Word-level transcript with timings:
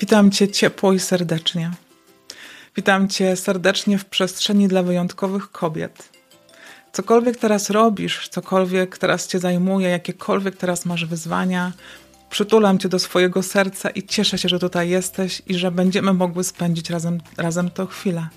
Witam 0.00 0.30
Cię 0.30 0.48
ciepło 0.48 0.92
i 0.92 0.98
serdecznie. 0.98 1.70
Witam 2.76 3.08
Cię 3.08 3.36
serdecznie 3.36 3.98
w 3.98 4.04
przestrzeni 4.04 4.68
dla 4.68 4.82
wyjątkowych 4.82 5.50
kobiet. 5.50 6.08
Cokolwiek 6.92 7.36
teraz 7.36 7.70
robisz, 7.70 8.28
cokolwiek 8.28 8.98
teraz 8.98 9.26
Cię 9.26 9.38
zajmuje, 9.38 9.88
jakiekolwiek 9.88 10.56
teraz 10.56 10.86
masz 10.86 11.04
wyzwania, 11.04 11.72
przytulam 12.30 12.78
Cię 12.78 12.88
do 12.88 12.98
swojego 12.98 13.42
serca 13.42 13.90
i 13.90 14.02
cieszę 14.02 14.38
się, 14.38 14.48
że 14.48 14.58
tutaj 14.58 14.88
jesteś 14.88 15.42
i 15.46 15.54
że 15.54 15.70
będziemy 15.70 16.12
mogły 16.12 16.44
spędzić 16.44 16.90
razem, 16.90 17.20
razem 17.36 17.70
tę 17.70 17.86
chwilę. 17.86 18.28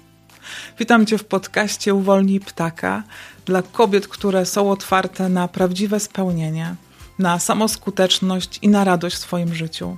Witam 0.79 1.05
Cię 1.05 1.17
w 1.17 1.25
podcaście 1.25 1.93
Uwolnij 1.93 2.39
Ptaka 2.39 3.03
dla 3.45 3.61
kobiet, 3.61 4.07
które 4.07 4.45
są 4.45 4.71
otwarte 4.71 5.29
na 5.29 5.47
prawdziwe 5.47 5.99
spełnienie, 5.99 6.75
na 7.19 7.39
samoskuteczność 7.39 8.59
i 8.61 8.69
na 8.69 8.83
radość 8.83 9.15
w 9.15 9.19
swoim 9.19 9.55
życiu. 9.55 9.97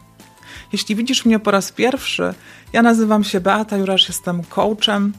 Jeśli 0.72 0.96
widzisz 0.96 1.26
mnie 1.26 1.40
po 1.40 1.52
raz 1.52 1.72
pierwszy, 1.72 2.34
ja 2.74 2.82
nazywam 2.82 3.24
się 3.24 3.40
Beata 3.40 3.78
Jurasz, 3.78 4.08
jestem 4.08 4.44
coachem, 4.44 5.14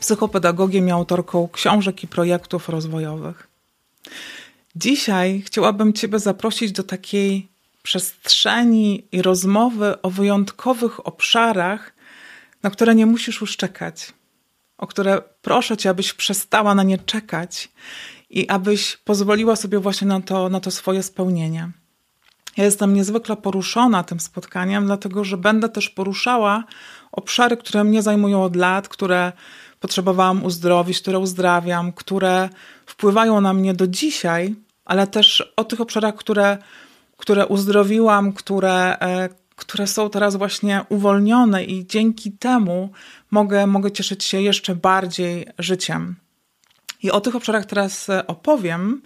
psychopedagogiem 0.00 0.88
i 0.88 0.90
autorką 0.90 1.48
książek 1.52 2.04
i 2.04 2.08
projektów 2.08 2.68
rozwojowych. 2.68 3.48
Dzisiaj 4.76 5.42
chciałabym 5.46 5.92
Ciebie 5.92 6.18
zaprosić 6.18 6.72
do 6.72 6.82
takiej 6.82 7.48
przestrzeni 7.82 9.04
i 9.12 9.22
rozmowy 9.22 10.02
o 10.02 10.10
wyjątkowych 10.10 11.06
obszarach, 11.06 11.92
na 12.62 12.70
które 12.70 12.94
nie 12.94 13.06
musisz 13.06 13.40
już 13.40 13.56
czekać, 13.56 14.12
o 14.78 14.86
które 14.86 15.22
proszę 15.42 15.76
Cię, 15.76 15.90
abyś 15.90 16.12
przestała 16.12 16.74
na 16.74 16.82
nie 16.82 16.98
czekać 16.98 17.68
i 18.30 18.48
abyś 18.48 18.96
pozwoliła 18.96 19.56
sobie 19.56 19.78
właśnie 19.78 20.06
na 20.06 20.20
to, 20.20 20.48
na 20.48 20.60
to 20.60 20.70
swoje 20.70 21.02
spełnienie. 21.02 21.70
Ja 22.56 22.64
jestem 22.64 22.94
niezwykle 22.94 23.36
poruszona 23.36 24.02
tym 24.02 24.20
spotkaniem, 24.20 24.86
dlatego 24.86 25.24
że 25.24 25.36
będę 25.36 25.68
też 25.68 25.90
poruszała 25.90 26.64
obszary, 27.12 27.56
które 27.56 27.84
mnie 27.84 28.02
zajmują 28.02 28.42
od 28.42 28.56
lat, 28.56 28.88
które 28.88 29.32
potrzebowałam 29.80 30.44
uzdrowić, 30.44 31.00
które 31.00 31.18
uzdrawiam, 31.18 31.92
które 31.92 32.48
wpływają 32.86 33.40
na 33.40 33.52
mnie 33.52 33.74
do 33.74 33.86
dzisiaj, 33.86 34.54
ale 34.84 35.06
też 35.06 35.52
o 35.56 35.64
tych 35.64 35.80
obszarach, 35.80 36.14
które, 36.14 36.58
które 37.16 37.46
uzdrowiłam, 37.46 38.32
które, 38.32 38.98
e, 38.98 39.28
które 39.56 39.86
są 39.86 40.10
teraz 40.10 40.36
właśnie 40.36 40.84
uwolnione 40.88 41.64
i 41.64 41.86
dzięki 41.86 42.32
temu 42.32 42.90
mogę, 43.30 43.66
mogę 43.66 43.92
cieszyć 43.92 44.24
się 44.24 44.40
jeszcze 44.40 44.74
bardziej 44.74 45.46
życiem. 45.58 46.16
I 47.02 47.10
o 47.10 47.20
tych 47.20 47.36
obszarach 47.36 47.66
teraz 47.66 48.08
e, 48.08 48.26
opowiem 48.26 49.02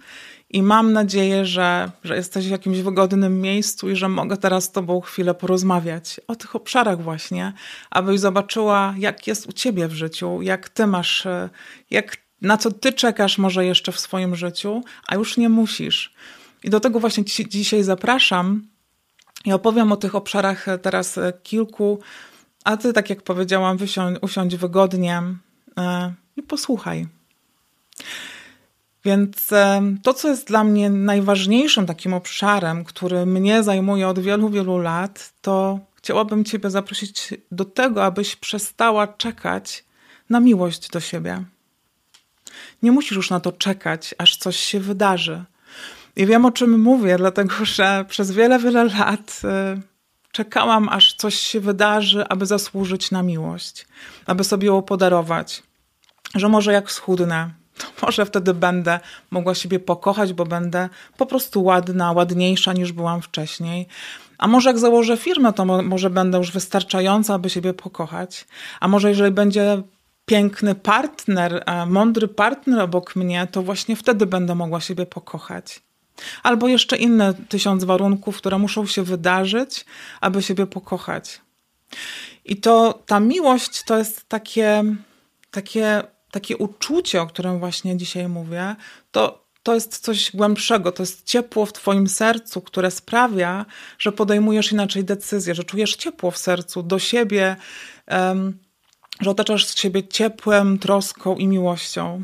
i 0.53 0.63
mam 0.63 0.93
nadzieję, 0.93 1.45
że, 1.45 1.91
że 2.03 2.15
jesteś 2.15 2.47
w 2.47 2.51
jakimś 2.51 2.79
wygodnym 2.79 3.41
miejscu 3.41 3.89
i 3.89 3.95
że 3.95 4.09
mogę 4.09 4.37
teraz 4.37 4.63
z 4.63 4.71
Tobą 4.71 5.01
chwilę 5.01 5.33
porozmawiać 5.33 6.21
o 6.27 6.35
tych 6.35 6.55
obszarach, 6.55 7.01
właśnie, 7.01 7.53
abyś 7.89 8.19
zobaczyła, 8.19 8.95
jak 8.97 9.27
jest 9.27 9.49
u 9.49 9.51
Ciebie 9.51 9.87
w 9.87 9.93
życiu, 9.93 10.41
jak 10.41 10.69
Ty 10.69 10.87
masz, 10.87 11.25
e, 11.25 11.49
jak, 11.91 12.17
na 12.41 12.57
co 12.57 12.71
Ty 12.71 12.93
czekasz 12.93 13.37
może 13.37 13.65
jeszcze 13.65 13.91
w 13.91 13.99
swoim 13.99 14.35
życiu, 14.35 14.83
a 15.07 15.15
już 15.15 15.37
nie 15.37 15.49
musisz. 15.49 16.13
I 16.63 16.69
do 16.69 16.79
tego 16.79 16.99
właśnie 16.99 17.25
Ci 17.25 17.49
dzisiaj 17.49 17.83
zapraszam 17.83 18.67
i 19.45 19.53
opowiem 19.53 19.91
o 19.91 19.97
tych 19.97 20.15
obszarach 20.15 20.65
teraz 20.81 21.17
e, 21.17 21.33
kilku, 21.43 21.99
a 22.63 22.77
Ty, 22.77 22.93
tak 22.93 23.09
jak 23.09 23.21
powiedziałam, 23.21 23.77
usiądź 24.21 24.55
wygodnie 24.55 25.21
i 26.35 26.43
posłuchaj. 26.43 27.07
Więc 29.05 29.49
to, 30.03 30.13
co 30.13 30.29
jest 30.29 30.47
dla 30.47 30.63
mnie 30.63 30.89
najważniejszym 30.89 31.85
takim 31.85 32.13
obszarem, 32.13 32.83
który 32.83 33.25
mnie 33.25 33.63
zajmuje 33.63 34.07
od 34.07 34.19
wielu, 34.19 34.49
wielu 34.49 34.77
lat, 34.77 35.33
to 35.41 35.79
chciałabym 35.95 36.45
Ciebie 36.45 36.69
zaprosić 36.69 37.33
do 37.51 37.65
tego, 37.65 38.05
abyś 38.05 38.35
przestała 38.35 39.07
czekać 39.07 39.85
na 40.29 40.39
miłość 40.39 40.89
do 40.89 40.99
siebie. 40.99 41.43
Nie 42.83 42.91
musisz 42.91 43.15
już 43.17 43.29
na 43.29 43.39
to 43.39 43.51
czekać, 43.51 44.15
aż 44.17 44.37
coś 44.37 44.57
się 44.57 44.79
wydarzy. 44.79 45.43
I 46.15 46.25
wiem, 46.25 46.45
o 46.45 46.51
czym 46.51 46.81
mówię, 46.81 47.17
dlatego 47.17 47.65
że 47.65 48.05
przez 48.09 48.31
wiele, 48.31 48.59
wiele 48.59 48.83
lat 48.83 49.41
y, 49.77 49.81
czekałam, 50.31 50.89
aż 50.89 51.13
coś 51.13 51.35
się 51.35 51.59
wydarzy, 51.59 52.27
aby 52.27 52.45
zasłużyć 52.45 53.11
na 53.11 53.23
miłość, 53.23 53.87
aby 54.25 54.43
sobie 54.43 54.67
ją 54.67 54.81
podarować. 54.81 55.63
Że 56.35 56.49
może 56.49 56.73
jak 56.73 56.91
schudnę, 56.91 57.60
to 57.81 58.05
może 58.05 58.25
wtedy 58.25 58.53
będę 58.53 58.99
mogła 59.31 59.55
siebie 59.55 59.79
pokochać, 59.79 60.33
bo 60.33 60.45
będę 60.45 60.89
po 61.17 61.25
prostu 61.25 61.63
ładna, 61.63 62.11
ładniejsza 62.11 62.73
niż 62.73 62.91
byłam 62.91 63.21
wcześniej. 63.21 63.87
A 64.37 64.47
może 64.47 64.69
jak 64.69 64.79
założę 64.79 65.17
firmę, 65.17 65.53
to 65.53 65.65
mo 65.65 65.81
może 65.81 66.09
będę 66.09 66.37
już 66.37 66.51
wystarczająca, 66.51 67.33
aby 67.33 67.49
siebie 67.49 67.73
pokochać. 67.73 68.47
A 68.79 68.87
może 68.87 69.09
jeżeli 69.09 69.31
będzie 69.31 69.81
piękny 70.25 70.75
partner, 70.75 71.63
mądry 71.87 72.27
partner 72.27 72.79
obok 72.79 73.15
mnie, 73.15 73.47
to 73.51 73.61
właśnie 73.61 73.95
wtedy 73.95 74.25
będę 74.25 74.55
mogła 74.55 74.81
siebie 74.81 75.05
pokochać. 75.05 75.81
Albo 76.43 76.67
jeszcze 76.67 76.97
inne 76.97 77.33
tysiąc 77.33 77.83
warunków, 77.83 78.37
które 78.37 78.57
muszą 78.57 78.85
się 78.85 79.03
wydarzyć, 79.03 79.85
aby 80.21 80.41
siebie 80.41 80.67
pokochać. 80.67 81.41
I 82.45 82.55
to 82.55 82.99
ta 83.05 83.19
miłość 83.19 83.83
to 83.83 83.97
jest 83.97 84.29
takie, 84.29 84.83
takie 85.51 86.03
takie 86.31 86.57
uczucie, 86.57 87.21
o 87.21 87.27
którym 87.27 87.59
właśnie 87.59 87.97
dzisiaj 87.97 88.27
mówię, 88.27 88.75
to, 89.11 89.45
to 89.63 89.73
jest 89.73 89.99
coś 89.99 90.35
głębszego, 90.35 90.91
to 90.91 91.03
jest 91.03 91.25
ciepło 91.25 91.65
w 91.65 91.73
Twoim 91.73 92.07
sercu, 92.07 92.61
które 92.61 92.91
sprawia, 92.91 93.65
że 93.99 94.11
podejmujesz 94.11 94.71
inaczej 94.71 95.03
decyzje, 95.03 95.55
że 95.55 95.63
czujesz 95.63 95.95
ciepło 95.95 96.31
w 96.31 96.37
sercu 96.37 96.83
do 96.83 96.99
siebie, 96.99 97.55
um, 98.07 98.57
że 99.21 99.29
otaczasz 99.29 99.75
siebie 99.75 100.07
ciepłem, 100.07 100.79
troską 100.79 101.35
i 101.35 101.47
miłością. 101.47 102.23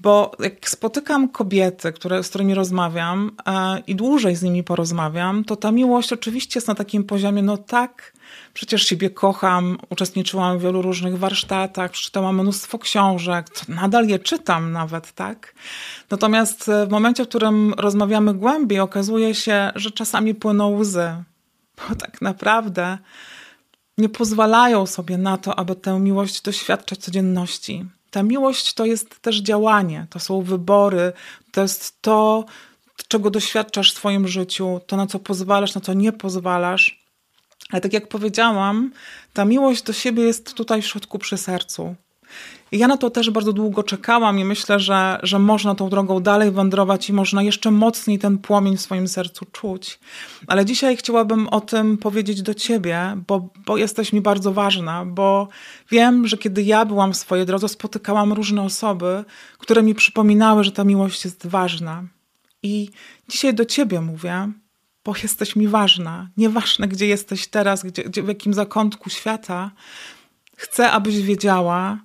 Bo 0.00 0.32
jak 0.38 0.68
spotykam 0.68 1.28
kobiety, 1.28 1.92
które, 1.92 2.22
z 2.22 2.28
którymi 2.28 2.54
rozmawiam 2.54 3.30
e, 3.46 3.78
i 3.86 3.94
dłużej 3.94 4.36
z 4.36 4.42
nimi 4.42 4.64
porozmawiam, 4.64 5.44
to 5.44 5.56
ta 5.56 5.72
miłość 5.72 6.12
oczywiście 6.12 6.58
jest 6.58 6.68
na 6.68 6.74
takim 6.74 7.04
poziomie, 7.04 7.42
no 7.42 7.56
tak, 7.56 8.12
przecież 8.54 8.86
siebie 8.86 9.10
kocham, 9.10 9.78
uczestniczyłam 9.90 10.58
w 10.58 10.62
wielu 10.62 10.82
różnych 10.82 11.18
warsztatach, 11.18 11.90
przeczytałam 11.90 12.40
mnóstwo 12.40 12.78
książek, 12.78 13.46
nadal 13.68 14.06
je 14.06 14.18
czytam 14.18 14.72
nawet, 14.72 15.12
tak? 15.12 15.54
Natomiast 16.10 16.70
w 16.86 16.90
momencie, 16.90 17.24
w 17.24 17.28
którym 17.28 17.74
rozmawiamy 17.74 18.34
głębiej, 18.34 18.80
okazuje 18.80 19.34
się, 19.34 19.70
że 19.74 19.90
czasami 19.90 20.34
płyną 20.34 20.78
łzy, 20.78 21.14
bo 21.76 21.94
tak 21.94 22.22
naprawdę 22.22 22.98
nie 23.98 24.08
pozwalają 24.08 24.86
sobie 24.86 25.18
na 25.18 25.38
to, 25.38 25.58
aby 25.58 25.76
tę 25.76 26.00
miłość 26.00 26.40
doświadczać 26.40 26.98
codzienności. 26.98 27.84
Ta 28.10 28.22
miłość 28.22 28.74
to 28.74 28.86
jest 28.86 29.20
też 29.20 29.36
działanie, 29.38 30.06
to 30.10 30.18
są 30.18 30.42
wybory, 30.42 31.12
to 31.52 31.62
jest 31.62 32.02
to, 32.02 32.44
czego 33.08 33.30
doświadczasz 33.30 33.92
w 33.92 33.96
swoim 33.96 34.28
życiu, 34.28 34.80
to 34.86 34.96
na 34.96 35.06
co 35.06 35.18
pozwalasz, 35.18 35.74
na 35.74 35.80
co 35.80 35.94
nie 35.94 36.12
pozwalasz. 36.12 37.04
Ale 37.70 37.80
tak 37.80 37.92
jak 37.92 38.08
powiedziałam, 38.08 38.92
ta 39.32 39.44
miłość 39.44 39.82
do 39.82 39.92
siebie 39.92 40.22
jest 40.22 40.54
tutaj 40.54 40.82
w 40.82 40.86
środku 40.86 41.18
przy 41.18 41.38
sercu. 41.38 41.94
Ja 42.72 42.88
na 42.88 42.96
to 42.96 43.10
też 43.10 43.30
bardzo 43.30 43.52
długo 43.52 43.82
czekałam 43.82 44.38
i 44.38 44.44
myślę, 44.44 44.80
że, 44.80 45.20
że 45.22 45.38
można 45.38 45.74
tą 45.74 45.88
drogą 45.88 46.20
dalej 46.20 46.50
wędrować 46.50 47.08
i 47.08 47.12
można 47.12 47.42
jeszcze 47.42 47.70
mocniej 47.70 48.18
ten 48.18 48.38
płomień 48.38 48.76
w 48.76 48.80
swoim 48.80 49.08
sercu 49.08 49.44
czuć. 49.52 49.98
Ale 50.46 50.64
dzisiaj 50.64 50.96
chciałabym 50.96 51.48
o 51.48 51.60
tym 51.60 51.98
powiedzieć 51.98 52.42
do 52.42 52.54
ciebie, 52.54 53.16
bo, 53.26 53.48
bo 53.66 53.76
jesteś 53.76 54.12
mi 54.12 54.20
bardzo 54.20 54.52
ważna, 54.52 55.04
bo 55.04 55.48
wiem, 55.90 56.28
że 56.28 56.38
kiedy 56.38 56.62
ja 56.62 56.84
byłam 56.84 57.12
w 57.12 57.16
swojej 57.16 57.46
drodze, 57.46 57.68
spotykałam 57.68 58.32
różne 58.32 58.62
osoby, 58.62 59.24
które 59.58 59.82
mi 59.82 59.94
przypominały, 59.94 60.64
że 60.64 60.72
ta 60.72 60.84
miłość 60.84 61.24
jest 61.24 61.46
ważna. 61.46 62.04
I 62.62 62.90
dzisiaj 63.28 63.54
do 63.54 63.64
ciebie 63.64 64.00
mówię, 64.00 64.52
bo 65.04 65.14
jesteś 65.22 65.56
mi 65.56 65.68
ważna. 65.68 66.28
Nieważne, 66.36 66.88
gdzie 66.88 67.06
jesteś 67.06 67.46
teraz, 67.46 67.82
gdzie, 67.82 68.04
gdzie, 68.04 68.22
w 68.22 68.28
jakim 68.28 68.54
zakątku 68.54 69.10
świata, 69.10 69.70
chcę, 70.56 70.90
abyś 70.90 71.22
wiedziała, 71.22 71.98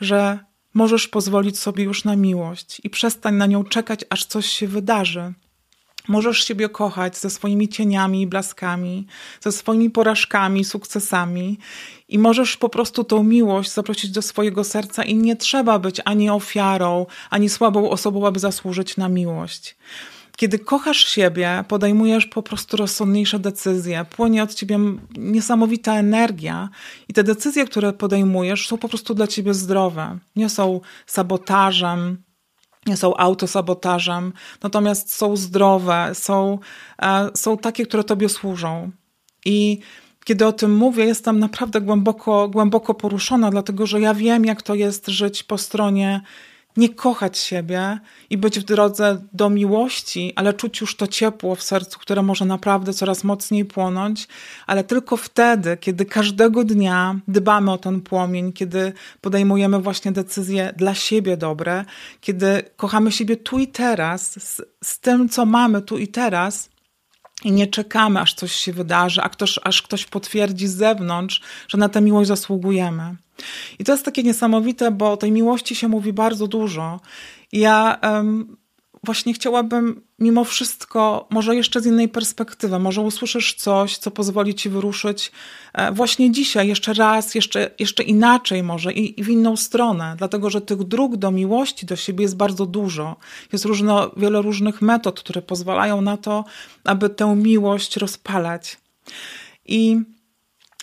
że 0.00 0.38
możesz 0.74 1.08
pozwolić 1.08 1.58
sobie 1.58 1.84
już 1.84 2.04
na 2.04 2.16
miłość 2.16 2.80
i 2.84 2.90
przestań 2.90 3.34
na 3.34 3.46
nią 3.46 3.64
czekać, 3.64 4.00
aż 4.10 4.24
coś 4.24 4.46
się 4.46 4.68
wydarzy. 4.68 5.32
Możesz 6.08 6.44
siebie 6.44 6.68
kochać 6.68 7.18
ze 7.18 7.30
swoimi 7.30 7.68
cieniami 7.68 8.22
i 8.22 8.26
blaskami, 8.26 9.06
ze 9.40 9.52
swoimi 9.52 9.90
porażkami, 9.90 10.64
sukcesami 10.64 11.58
i 12.08 12.18
możesz 12.18 12.56
po 12.56 12.68
prostu 12.68 13.04
tą 13.04 13.22
miłość 13.22 13.72
zaprosić 13.72 14.10
do 14.10 14.22
swojego 14.22 14.64
serca 14.64 15.04
i 15.04 15.14
nie 15.14 15.36
trzeba 15.36 15.78
być 15.78 16.00
ani 16.04 16.30
ofiarą, 16.30 17.06
ani 17.30 17.48
słabą 17.48 17.90
osobą, 17.90 18.26
aby 18.26 18.38
zasłużyć 18.38 18.96
na 18.96 19.08
miłość. 19.08 19.76
Kiedy 20.36 20.58
kochasz 20.58 21.04
siebie, 21.04 21.64
podejmujesz 21.68 22.26
po 22.26 22.42
prostu 22.42 22.76
rozsądniejsze 22.76 23.38
decyzje, 23.38 24.04
płynie 24.16 24.42
od 24.42 24.54
ciebie 24.54 24.78
niesamowita 25.16 25.94
energia 25.98 26.68
i 27.08 27.12
te 27.12 27.24
decyzje, 27.24 27.64
które 27.64 27.92
podejmujesz, 27.92 28.68
są 28.68 28.78
po 28.78 28.88
prostu 28.88 29.14
dla 29.14 29.26
ciebie 29.26 29.54
zdrowe. 29.54 30.18
Nie 30.36 30.48
są 30.48 30.80
sabotażem, 31.06 32.22
nie 32.86 32.96
są 32.96 33.16
autosabotażem, 33.16 34.32
natomiast 34.62 35.12
są 35.12 35.36
zdrowe, 35.36 36.10
są, 36.14 36.58
e, 37.02 37.30
są 37.34 37.58
takie, 37.58 37.86
które 37.86 38.04
tobie 38.04 38.28
służą. 38.28 38.90
I 39.44 39.78
kiedy 40.24 40.46
o 40.46 40.52
tym 40.52 40.76
mówię, 40.76 41.04
jestem 41.04 41.38
naprawdę 41.38 41.80
głęboko, 41.80 42.48
głęboko 42.48 42.94
poruszona, 42.94 43.50
dlatego 43.50 43.86
że 43.86 44.00
ja 44.00 44.14
wiem, 44.14 44.44
jak 44.44 44.62
to 44.62 44.74
jest 44.74 45.08
żyć 45.08 45.42
po 45.42 45.58
stronie 45.58 46.20
nie 46.76 46.88
kochać 46.88 47.38
siebie 47.38 47.98
i 48.30 48.38
być 48.38 48.60
w 48.60 48.64
drodze 48.64 49.22
do 49.32 49.50
miłości, 49.50 50.32
ale 50.36 50.54
czuć 50.54 50.80
już 50.80 50.96
to 50.96 51.06
ciepło 51.06 51.54
w 51.54 51.62
sercu, 51.62 51.98
które 51.98 52.22
może 52.22 52.44
naprawdę 52.44 52.92
coraz 52.92 53.24
mocniej 53.24 53.64
płonąć, 53.64 54.28
ale 54.66 54.84
tylko 54.84 55.16
wtedy, 55.16 55.76
kiedy 55.76 56.04
każdego 56.04 56.64
dnia 56.64 57.20
dbamy 57.28 57.72
o 57.72 57.78
ten 57.78 58.00
płomień, 58.00 58.52
kiedy 58.52 58.92
podejmujemy 59.20 59.80
właśnie 59.80 60.12
decyzje 60.12 60.72
dla 60.76 60.94
siebie 60.94 61.36
dobre, 61.36 61.84
kiedy 62.20 62.62
kochamy 62.76 63.12
siebie 63.12 63.36
tu 63.36 63.58
i 63.58 63.68
teraz, 63.68 64.44
z, 64.44 64.62
z 64.84 65.00
tym, 65.00 65.28
co 65.28 65.46
mamy 65.46 65.82
tu 65.82 65.98
i 65.98 66.08
teraz, 66.08 66.70
i 67.44 67.52
nie 67.52 67.66
czekamy, 67.66 68.20
aż 68.20 68.34
coś 68.34 68.52
się 68.52 68.72
wydarzy, 68.72 69.22
a 69.22 69.28
ktoś, 69.28 69.58
aż 69.62 69.82
ktoś 69.82 70.06
potwierdzi 70.06 70.68
z 70.68 70.76
zewnątrz, 70.76 71.40
że 71.68 71.78
na 71.78 71.88
tę 71.88 72.00
miłość 72.00 72.28
zasługujemy. 72.28 73.16
I 73.78 73.84
to 73.84 73.92
jest 73.92 74.04
takie 74.04 74.22
niesamowite, 74.22 74.90
bo 74.90 75.12
o 75.12 75.16
tej 75.16 75.32
miłości 75.32 75.74
się 75.74 75.88
mówi 75.88 76.12
bardzo 76.12 76.46
dużo. 76.46 77.00
Ja 77.52 77.98
um, 78.02 78.56
właśnie 79.04 79.34
chciałabym 79.34 80.00
mimo 80.18 80.44
wszystko, 80.44 81.28
może 81.30 81.56
jeszcze 81.56 81.80
z 81.80 81.86
innej 81.86 82.08
perspektywy, 82.08 82.78
może 82.78 83.00
usłyszysz 83.00 83.54
coś, 83.54 83.98
co 83.98 84.10
pozwoli 84.10 84.54
ci 84.54 84.70
wyruszyć 84.70 85.32
e, 85.72 85.92
właśnie 85.92 86.30
dzisiaj, 86.30 86.68
jeszcze 86.68 86.92
raz, 86.92 87.34
jeszcze, 87.34 87.70
jeszcze 87.78 88.02
inaczej 88.02 88.62
może 88.62 88.92
i, 88.92 89.20
i 89.20 89.24
w 89.24 89.28
inną 89.28 89.56
stronę, 89.56 90.14
dlatego 90.18 90.50
że 90.50 90.60
tych 90.60 90.82
dróg 90.82 91.16
do 91.16 91.30
miłości 91.30 91.86
do 91.86 91.96
siebie 91.96 92.22
jest 92.22 92.36
bardzo 92.36 92.66
dużo. 92.66 93.16
Jest 93.52 93.64
różno, 93.64 94.10
wiele 94.16 94.42
różnych 94.42 94.82
metod, 94.82 95.20
które 95.20 95.42
pozwalają 95.42 96.00
na 96.00 96.16
to, 96.16 96.44
aby 96.84 97.10
tę 97.10 97.36
miłość 97.36 97.96
rozpalać. 97.96 98.78
I 99.66 100.00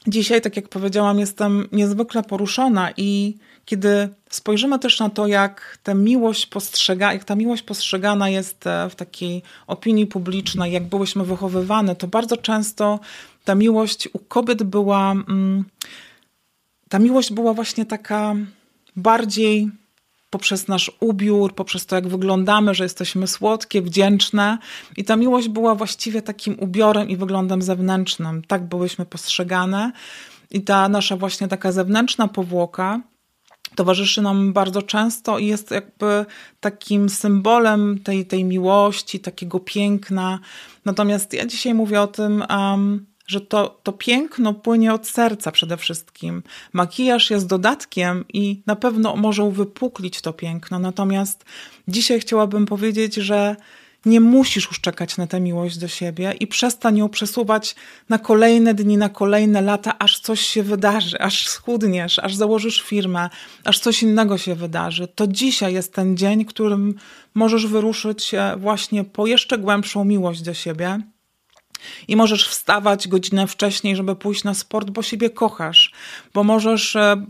Dzisiaj, 0.07 0.41
tak 0.41 0.55
jak 0.55 0.69
powiedziałam, 0.69 1.19
jestem 1.19 1.67
niezwykle 1.71 2.23
poruszona 2.23 2.89
i 2.97 3.37
kiedy 3.65 4.09
spojrzymy 4.29 4.79
też 4.79 4.99
na 4.99 5.09
to, 5.09 5.27
jak 5.27 5.77
ta 5.83 5.93
miłość 5.93 6.45
postrzega, 6.45 7.13
jak 7.13 7.23
ta 7.23 7.35
miłość 7.35 7.63
postrzegana 7.63 8.29
jest 8.29 8.67
e, 8.67 8.89
w 8.89 8.95
takiej 8.95 9.43
opinii 9.67 10.07
publicznej, 10.07 10.71
jak 10.71 10.83
byłyśmy 10.83 11.25
wychowywane, 11.25 11.95
to 11.95 12.07
bardzo 12.07 12.37
często 12.37 12.99
ta 13.45 13.55
miłość 13.55 14.09
u 14.13 14.19
kobiet 14.19 14.63
była, 14.63 15.11
mm, 15.11 15.65
ta 16.89 16.99
miłość 16.99 17.33
była 17.33 17.53
właśnie 17.53 17.85
taka 17.85 18.35
bardziej 18.95 19.69
poprzez 20.31 20.67
nasz 20.67 20.91
ubiór, 20.99 21.55
poprzez 21.55 21.85
to, 21.85 21.95
jak 21.95 22.07
wyglądamy, 22.07 22.73
że 22.73 22.83
jesteśmy 22.83 23.27
słodkie, 23.27 23.81
wdzięczne. 23.81 24.57
I 24.97 25.03
ta 25.03 25.15
miłość 25.15 25.47
była 25.49 25.75
właściwie 25.75 26.21
takim 26.21 26.59
ubiorem 26.59 27.09
i 27.09 27.17
wyglądem 27.17 27.61
zewnętrznym. 27.61 28.41
Tak 28.47 28.67
byłyśmy 28.67 29.05
postrzegane. 29.05 29.91
I 30.51 30.61
ta 30.61 30.89
nasza 30.89 31.17
właśnie 31.17 31.47
taka 31.47 31.71
zewnętrzna 31.71 32.27
powłoka 32.27 33.01
towarzyszy 33.75 34.21
nam 34.21 34.53
bardzo 34.53 34.81
często 34.81 35.39
i 35.39 35.47
jest 35.47 35.71
jakby 35.71 36.25
takim 36.59 37.09
symbolem 37.09 37.99
tej, 38.03 38.25
tej 38.25 38.43
miłości, 38.43 39.19
takiego 39.19 39.59
piękna. 39.59 40.39
Natomiast 40.85 41.33
ja 41.33 41.45
dzisiaj 41.45 41.73
mówię 41.73 42.01
o 42.01 42.07
tym, 42.07 42.43
um, 42.49 43.05
że 43.31 43.41
to, 43.41 43.79
to 43.83 43.91
piękno 43.93 44.53
płynie 44.53 44.93
od 44.93 45.07
serca 45.07 45.51
przede 45.51 45.77
wszystkim. 45.77 46.43
Makijaż 46.73 47.29
jest 47.29 47.47
dodatkiem 47.47 48.25
i 48.33 48.61
na 48.65 48.75
pewno 48.75 49.15
może 49.15 49.43
uwypuklić 49.43 50.21
to 50.21 50.33
piękno. 50.33 50.79
Natomiast 50.79 51.45
dzisiaj 51.87 52.19
chciałabym 52.19 52.65
powiedzieć, 52.65 53.15
że 53.15 53.55
nie 54.05 54.21
musisz 54.21 54.67
już 54.67 54.79
czekać 54.81 55.17
na 55.17 55.27
tę 55.27 55.39
miłość 55.39 55.77
do 55.77 55.87
siebie 55.87 56.33
i 56.39 56.47
przestań 56.47 56.97
ją 56.97 57.09
przesuwać 57.09 57.75
na 58.09 58.19
kolejne 58.19 58.73
dni, 58.73 58.97
na 58.97 59.09
kolejne 59.09 59.61
lata, 59.61 59.99
aż 59.99 60.19
coś 60.19 60.41
się 60.41 60.63
wydarzy, 60.63 61.19
aż 61.19 61.47
schudniesz, 61.47 62.19
aż 62.19 62.35
założysz 62.35 62.81
firmę, 62.81 63.29
aż 63.63 63.79
coś 63.79 64.03
innego 64.03 64.37
się 64.37 64.55
wydarzy. 64.55 65.07
To 65.07 65.27
dzisiaj 65.27 65.73
jest 65.73 65.93
ten 65.93 66.17
dzień, 66.17 66.45
którym 66.45 66.95
możesz 67.33 67.67
wyruszyć 67.67 68.31
właśnie 68.57 69.03
po 69.03 69.27
jeszcze 69.27 69.57
głębszą 69.57 70.05
miłość 70.05 70.41
do 70.41 70.53
siebie 70.53 70.99
i 72.07 72.15
możesz 72.15 72.47
wstawać 72.47 73.07
godzinę 73.07 73.47
wcześniej, 73.47 73.95
żeby 73.95 74.15
pójść 74.15 74.43
na 74.43 74.53
sport, 74.53 74.89
bo 74.89 75.01
siebie 75.01 75.29
kochasz, 75.29 75.91
bo 76.33 76.43
możesz, 76.43 76.95
e, 76.95 77.01
e, 77.01 77.25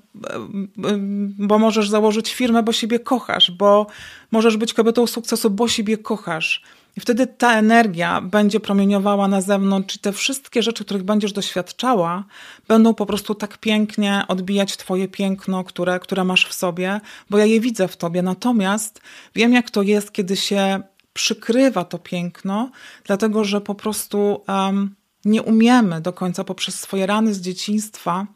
bo 1.37 1.59
możesz 1.59 1.89
założyć 1.89 2.33
firmę, 2.33 2.63
bo 2.63 2.71
siebie 2.71 2.99
kochasz, 2.99 3.51
bo 3.51 3.87
możesz 4.31 4.57
być 4.57 4.73
kobietą 4.73 5.07
sukcesu, 5.07 5.49
bo 5.49 5.67
siebie 5.67 5.97
kochasz. 5.97 6.63
I 6.97 6.99
wtedy 6.99 7.27
ta 7.27 7.57
energia 7.57 8.21
będzie 8.21 8.59
promieniowała 8.59 9.27
na 9.27 9.41
zewnątrz, 9.41 9.95
i 9.95 9.99
te 9.99 10.11
wszystkie 10.11 10.63
rzeczy, 10.63 10.85
których 10.85 11.03
będziesz 11.03 11.33
doświadczała, 11.33 12.23
będą 12.67 12.93
po 12.93 13.05
prostu 13.05 13.35
tak 13.35 13.57
pięknie 13.57 14.23
odbijać 14.27 14.77
Twoje 14.77 15.07
piękno, 15.07 15.63
które, 15.63 15.99
które 15.99 16.23
masz 16.23 16.45
w 16.47 16.53
sobie, 16.53 17.01
bo 17.29 17.37
ja 17.37 17.45
je 17.45 17.59
widzę 17.59 17.87
w 17.87 17.97
Tobie. 17.97 18.21
Natomiast 18.21 19.01
wiem, 19.35 19.53
jak 19.53 19.69
to 19.69 19.81
jest, 19.81 20.11
kiedy 20.11 20.37
się 20.37 20.81
przykrywa 21.13 21.85
to 21.85 21.99
piękno, 21.99 22.71
dlatego 23.03 23.43
że 23.43 23.61
po 23.61 23.75
prostu 23.75 24.43
um, 24.47 24.95
nie 25.25 25.43
umiemy 25.43 26.01
do 26.01 26.13
końca 26.13 26.43
poprzez 26.43 26.79
swoje 26.79 27.05
rany 27.05 27.33
z 27.33 27.41
dzieciństwa, 27.41 28.27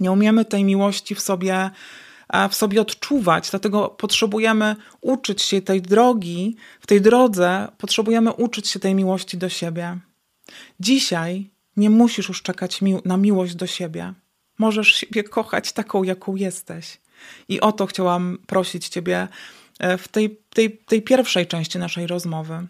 nie 0.00 0.12
umiemy 0.12 0.44
tej 0.44 0.64
miłości 0.64 1.14
w 1.14 1.20
sobie, 1.20 1.70
e, 2.28 2.48
w 2.48 2.54
sobie 2.54 2.80
odczuwać, 2.80 3.50
dlatego 3.50 3.88
potrzebujemy 3.88 4.76
uczyć 5.00 5.42
się 5.42 5.62
tej 5.62 5.82
drogi, 5.82 6.56
w 6.80 6.86
tej 6.86 7.00
drodze 7.00 7.68
potrzebujemy 7.78 8.32
uczyć 8.32 8.68
się 8.68 8.80
tej 8.80 8.94
miłości 8.94 9.38
do 9.38 9.48
siebie. 9.48 9.98
Dzisiaj 10.80 11.50
nie 11.76 11.90
musisz 11.90 12.28
już 12.28 12.42
czekać 12.42 12.82
mi 12.82 12.96
na 13.04 13.16
miłość 13.16 13.54
do 13.54 13.66
siebie. 13.66 14.14
Możesz 14.58 14.88
siebie 14.88 15.24
kochać 15.24 15.72
taką, 15.72 16.02
jaką 16.02 16.36
jesteś. 16.36 17.00
I 17.48 17.60
o 17.60 17.72
to 17.72 17.86
chciałam 17.86 18.38
prosić 18.46 18.88
Ciebie 18.88 19.28
w 19.98 20.08
tej, 20.08 20.40
tej, 20.50 20.78
tej 20.78 21.02
pierwszej 21.02 21.46
części 21.46 21.78
naszej 21.78 22.06
rozmowy. 22.06 22.66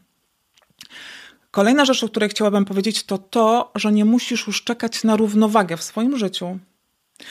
Kolejna 1.51 1.85
rzecz, 1.85 2.05
o 2.05 2.09
której 2.09 2.29
chciałabym 2.29 2.65
powiedzieć, 2.65 3.05
to 3.05 3.19
to, 3.19 3.73
że 3.75 3.93
nie 3.93 4.05
musisz 4.05 4.47
już 4.47 4.65
czekać 4.65 5.05
na 5.05 5.17
równowagę 5.17 5.77
w 5.77 5.83
swoim 5.83 6.19
życiu. 6.19 6.59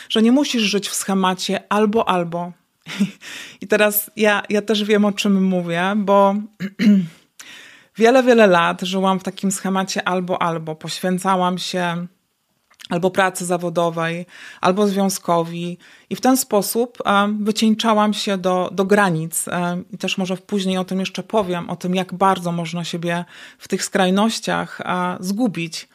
Że 0.09 0.21
nie 0.21 0.31
musisz 0.31 0.63
żyć 0.63 0.89
w 0.89 0.93
schemacie 0.93 1.63
albo, 1.69 2.09
albo. 2.09 2.51
I 3.61 3.67
teraz 3.67 4.11
ja, 4.15 4.43
ja 4.49 4.61
też 4.61 4.83
wiem, 4.83 5.05
o 5.05 5.11
czym 5.11 5.43
mówię, 5.43 5.93
bo 5.95 6.35
wiele, 7.97 8.23
wiele 8.23 8.47
lat 8.47 8.81
żyłam 8.81 9.19
w 9.19 9.23
takim 9.23 9.51
schemacie 9.51 10.07
albo, 10.07 10.41
albo. 10.41 10.75
Poświęcałam 10.75 11.57
się 11.57 12.07
albo 12.89 13.11
pracy 13.11 13.45
zawodowej, 13.45 14.25
albo 14.61 14.87
związkowi. 14.87 15.77
I 16.09 16.15
w 16.15 16.21
ten 16.21 16.37
sposób 16.37 16.97
wycieńczałam 17.39 18.13
się 18.13 18.37
do, 18.37 18.69
do 18.71 18.85
granic. 18.85 19.45
I 19.91 19.97
też 19.97 20.17
może 20.17 20.37
później 20.37 20.77
o 20.77 20.85
tym 20.85 20.99
jeszcze 20.99 21.23
powiem, 21.23 21.69
o 21.69 21.75
tym, 21.75 21.95
jak 21.95 22.13
bardzo 22.13 22.51
można 22.51 22.83
siebie 22.83 23.25
w 23.57 23.67
tych 23.67 23.83
skrajnościach 23.83 24.81
zgubić. 25.19 25.87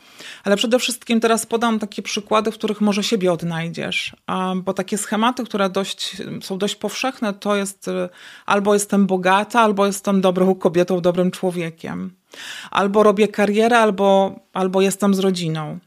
Ale 0.45 0.57
przede 0.57 0.79
wszystkim 0.79 1.21
teraz 1.21 1.47
podam 1.47 1.79
takie 1.79 2.03
przykłady, 2.03 2.53
w 2.53 2.55
których 2.55 2.81
może 2.81 3.03
siebie 3.03 3.33
odnajdziesz, 3.33 4.17
bo 4.55 4.75
takie 4.75 4.99
schematy, 4.99 5.45
które 5.45 5.71
dość, 5.71 6.17
są 6.43 6.59
dość 6.59 6.77
powszechne, 6.77 7.35
to 7.35 7.57
jest 7.57 7.91
albo 8.47 8.75
jestem 8.75 9.07
bogata, 9.07 9.61
albo 9.61 9.87
jestem 9.87 10.21
dobrą 10.21 10.55
kobietą, 10.55 11.01
dobrym 11.01 11.31
człowiekiem. 11.31 12.15
Albo 12.71 13.03
robię 13.03 13.29
karierę, 13.29 13.79
albo, 13.79 14.41
albo 14.53 14.81
jestem 14.81 15.15
z 15.15 15.19
rodziną 15.19 15.79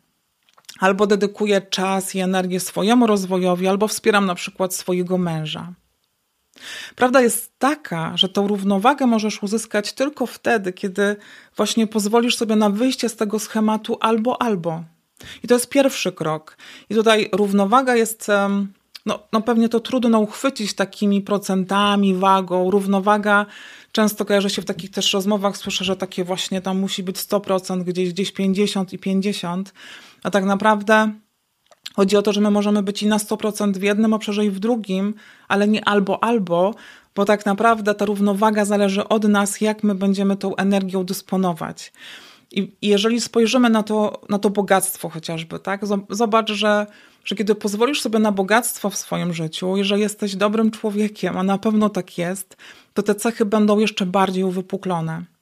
albo 0.80 1.08
dedykuję 1.08 1.62
czas 1.62 2.15
i 2.15 2.20
energię 2.20 2.60
swojemu 2.60 3.08
rozwojowi, 3.08 3.68
albo 3.68 3.88
wspieram 3.88 4.25
na 4.25 4.36
przykład 4.36 4.75
swojego 4.75 5.18
męża. 5.18 5.74
Prawda 6.96 7.22
jest 7.22 7.51
taka, 7.60 8.18
że 8.18 8.30
tą 8.30 8.48
równowagę 8.48 9.08
możesz 9.08 9.44
uzyskać 9.44 9.94
tylko 9.94 10.25
wtedy, 10.25 10.74
kiedy 10.74 11.15
właśnie 11.58 11.88
pozwolisz 11.88 12.38
sobie 12.38 12.56
na 12.56 12.70
wyjście 12.70 13.10
z 13.10 13.15
tego 13.15 13.39
schematu 13.39 13.98
albo 14.00 14.42
albo. 14.42 14.84
I 15.44 15.48
to 15.48 15.53
jest 15.53 15.70
pierwszy 15.70 16.12
krok. 16.12 16.58
I 16.89 16.96
tutaj 16.96 17.30
równowaga 17.32 17.96
jest, 17.96 18.27
no, 19.06 19.20
no 19.34 19.42
pewnie 19.42 19.70
to 19.70 19.80
trudno 19.80 20.20
uchwycić 20.20 20.74
takimi 20.74 21.22
procentami, 21.22 22.15
wagą. 22.15 22.72
Równowaga 22.72 23.46
często 23.92 24.25
kojarzy 24.25 24.50
się 24.50 24.62
w 24.62 24.65
takich 24.65 24.92
też 24.92 25.13
rozmowach, 25.13 25.58
słyszę, 25.58 25.86
że 25.86 25.96
takie 25.96 26.24
właśnie 26.24 26.62
tam 26.62 26.80
musi 26.80 27.03
być 27.03 27.18
100%, 27.18 27.84
gdzieś, 27.84 28.13
gdzieś 28.13 28.32
50 28.32 28.94
i 28.94 29.00
50. 29.00 29.74
A 30.24 30.32
tak 30.32 30.46
naprawdę 30.46 31.13
chodzi 31.96 32.18
o 32.18 32.22
to, 32.22 32.34
że 32.34 32.42
my 32.42 32.51
możemy 32.51 32.84
być 32.84 33.03
i 33.03 33.08
na 33.08 33.18
100% 33.18 33.77
w 33.77 33.82
jednym 33.82 34.13
obszarze 34.13 34.46
i 34.46 34.50
w 34.50 34.60
drugim, 34.60 35.13
ale 35.48 35.68
nie 35.68 35.86
albo 35.86 36.24
albo, 36.24 36.75
bo 37.15 37.25
tak 37.25 37.46
naprawdę 37.46 37.96
ta 37.96 38.06
równowaga 38.06 38.65
zależy 38.65 39.08
od 39.08 39.24
nas, 39.24 39.62
jak 39.62 39.84
my 39.84 39.96
będziemy 39.96 40.38
tą 40.38 40.56
energią 40.56 41.03
dysponować. 41.03 41.94
I 42.51 42.75
jeżeli 42.82 43.22
spojrzymy 43.22 43.70
na 43.70 43.84
to, 43.84 44.22
na 44.30 44.39
to 44.39 44.50
bogactwo 44.50 45.10
chociażby, 45.10 45.60
tak? 45.60 45.82
Zobacz, 46.10 46.51
że, 46.51 46.88
że 47.25 47.36
kiedy 47.36 47.56
pozwolisz 47.56 48.01
sobie 48.01 48.20
na 48.20 48.32
bogactwo 48.32 48.89
w 48.89 48.98
swoim 48.98 49.34
życiu 49.34 49.77
i 49.77 49.84
że 49.84 50.00
jesteś 50.00 50.36
dobrym 50.36 50.72
człowiekiem, 50.72 51.38
a 51.38 51.44
na 51.44 51.58
pewno 51.58 51.89
tak 51.89 52.18
jest, 52.18 52.58
to 52.94 53.03
te 53.03 53.15
cechy 53.15 53.46
będą 53.46 53.80
jeszcze 53.80 54.06
bardziej 54.06 54.44
uwypuklone. 54.44 55.33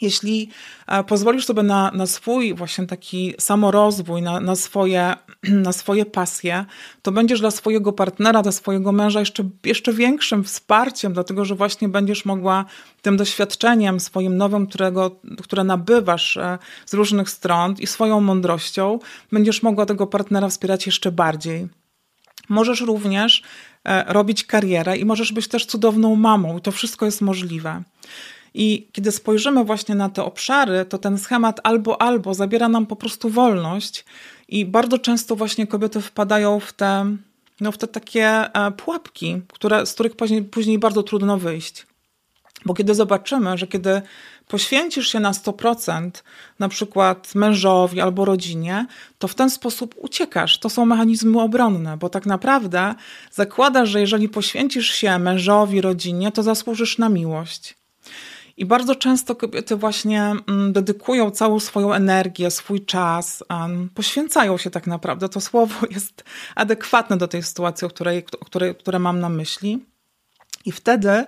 Jeśli 0.00 0.50
e, 0.86 1.04
pozwolisz 1.04 1.46
sobie 1.46 1.62
na, 1.62 1.90
na 1.90 2.06
swój 2.06 2.54
właśnie 2.54 2.86
taki 2.86 3.34
samorozwój, 3.38 4.22
na, 4.22 4.40
na, 4.40 4.56
swoje, 4.56 5.14
na 5.66 5.72
swoje 5.72 6.06
pasje, 6.06 6.64
to 7.02 7.12
będziesz 7.12 7.40
dla 7.40 7.50
swojego 7.50 7.92
partnera, 7.92 8.42
dla 8.42 8.52
swojego 8.52 8.92
męża 8.92 9.20
jeszcze, 9.20 9.44
jeszcze 9.64 9.92
większym 9.92 10.44
wsparciem, 10.44 11.12
dlatego 11.12 11.44
że 11.44 11.54
właśnie 11.54 11.88
będziesz 11.88 12.24
mogła 12.24 12.64
tym 13.02 13.16
doświadczeniem 13.16 14.00
swoim 14.00 14.36
nowym, 14.36 14.66
którego, 14.66 15.20
które 15.42 15.64
nabywasz 15.64 16.36
e, 16.36 16.58
z 16.86 16.94
różnych 16.94 17.30
stron 17.30 17.74
i 17.78 17.86
swoją 17.86 18.20
mądrością, 18.20 18.98
będziesz 19.32 19.62
mogła 19.62 19.86
tego 19.86 20.06
partnera 20.06 20.48
wspierać 20.48 20.86
jeszcze 20.86 21.12
bardziej. 21.12 21.68
Możesz 22.48 22.80
również 22.80 23.42
e, 23.84 24.12
robić 24.12 24.44
karierę 24.44 24.96
i 24.96 25.04
możesz 25.04 25.32
być 25.32 25.48
też 25.48 25.66
cudowną 25.66 26.16
mamą, 26.16 26.60
to 26.60 26.72
wszystko 26.72 27.06
jest 27.06 27.20
możliwe. 27.20 27.82
I 28.58 28.88
kiedy 28.92 29.12
spojrzymy 29.12 29.64
właśnie 29.64 29.94
na 29.94 30.08
te 30.08 30.24
obszary, 30.24 30.84
to 30.84 30.98
ten 30.98 31.18
schemat 31.18 31.60
albo 31.62 32.02
albo 32.02 32.34
zabiera 32.34 32.68
nam 32.68 32.86
po 32.86 32.96
prostu 32.96 33.30
wolność 33.30 34.04
i 34.48 34.66
bardzo 34.66 34.98
często 34.98 35.36
właśnie 35.36 35.66
kobiety 35.66 36.00
wpadają 36.00 36.60
w 36.60 36.72
te, 36.72 37.16
no 37.60 37.72
w 37.72 37.78
te 37.78 37.86
takie 37.86 38.26
e, 38.26 38.70
pułapki, 38.70 39.42
które, 39.52 39.86
z 39.86 39.94
których 39.94 40.16
później, 40.16 40.42
później 40.42 40.78
bardzo 40.78 41.02
trudno 41.02 41.38
wyjść. 41.38 41.86
Bo 42.64 42.74
kiedy 42.74 42.94
zobaczymy, 42.94 43.58
że 43.58 43.66
kiedy 43.66 44.02
poświęcisz 44.48 45.08
się 45.08 45.20
na 45.20 45.32
100% 45.32 46.10
na 46.58 46.68
przykład 46.68 47.34
mężowi 47.34 48.00
albo 48.00 48.24
rodzinie, 48.24 48.86
to 49.18 49.28
w 49.28 49.34
ten 49.34 49.50
sposób 49.50 49.94
uciekasz. 49.98 50.58
To 50.58 50.70
są 50.70 50.86
mechanizmy 50.86 51.40
obronne, 51.40 51.96
bo 51.96 52.08
tak 52.08 52.26
naprawdę 52.26 52.94
zakładasz, 53.30 53.88
że 53.88 54.00
jeżeli 54.00 54.28
poświęcisz 54.28 54.90
się 54.90 55.18
mężowi, 55.18 55.80
rodzinie, 55.80 56.32
to 56.32 56.42
zasłużysz 56.42 56.98
na 56.98 57.08
miłość. 57.08 57.76
I 58.56 58.66
bardzo 58.66 58.94
często 58.94 59.36
kobiety 59.36 59.76
właśnie 59.76 60.22
mm, 60.22 60.72
dedykują 60.72 61.30
całą 61.30 61.60
swoją 61.60 61.92
energię, 61.92 62.50
swój 62.50 62.84
czas, 62.84 63.44
poświęcają 63.94 64.58
się 64.58 64.70
tak 64.70 64.86
naprawdę. 64.86 65.28
To 65.28 65.40
słowo 65.40 65.86
jest 65.94 66.24
adekwatne 66.54 67.16
do 67.16 67.28
tej 67.28 67.42
sytuacji, 67.42 67.86
o 67.86 67.88
której, 67.88 68.24
której, 68.44 68.74
które 68.74 68.98
mam 68.98 69.20
na 69.20 69.28
myśli. 69.28 69.84
I 70.64 70.72
wtedy 70.72 71.24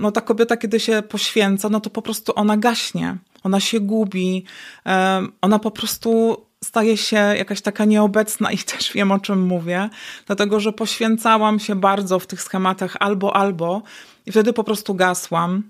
no, 0.00 0.12
ta 0.12 0.20
kobieta, 0.20 0.56
kiedy 0.56 0.80
się 0.80 1.02
poświęca, 1.02 1.68
no 1.68 1.80
to 1.80 1.90
po 1.90 2.02
prostu 2.02 2.32
ona 2.36 2.56
gaśnie, 2.56 3.16
ona 3.42 3.60
się 3.60 3.80
gubi, 3.80 4.44
ona 5.40 5.58
po 5.58 5.70
prostu 5.70 6.36
staje 6.64 6.96
się 6.96 7.16
jakaś 7.16 7.60
taka 7.60 7.84
nieobecna 7.84 8.52
i 8.52 8.58
też 8.76 8.92
wiem 8.92 9.12
o 9.12 9.18
czym 9.18 9.46
mówię, 9.46 9.90
dlatego 10.26 10.60
że 10.60 10.72
poświęcałam 10.72 11.58
się 11.58 11.74
bardzo 11.74 12.18
w 12.18 12.26
tych 12.26 12.42
schematach 12.42 12.96
albo, 13.00 13.36
albo 13.36 13.82
i 14.26 14.32
wtedy 14.32 14.52
po 14.52 14.64
prostu 14.64 14.94
gasłam 14.94 15.62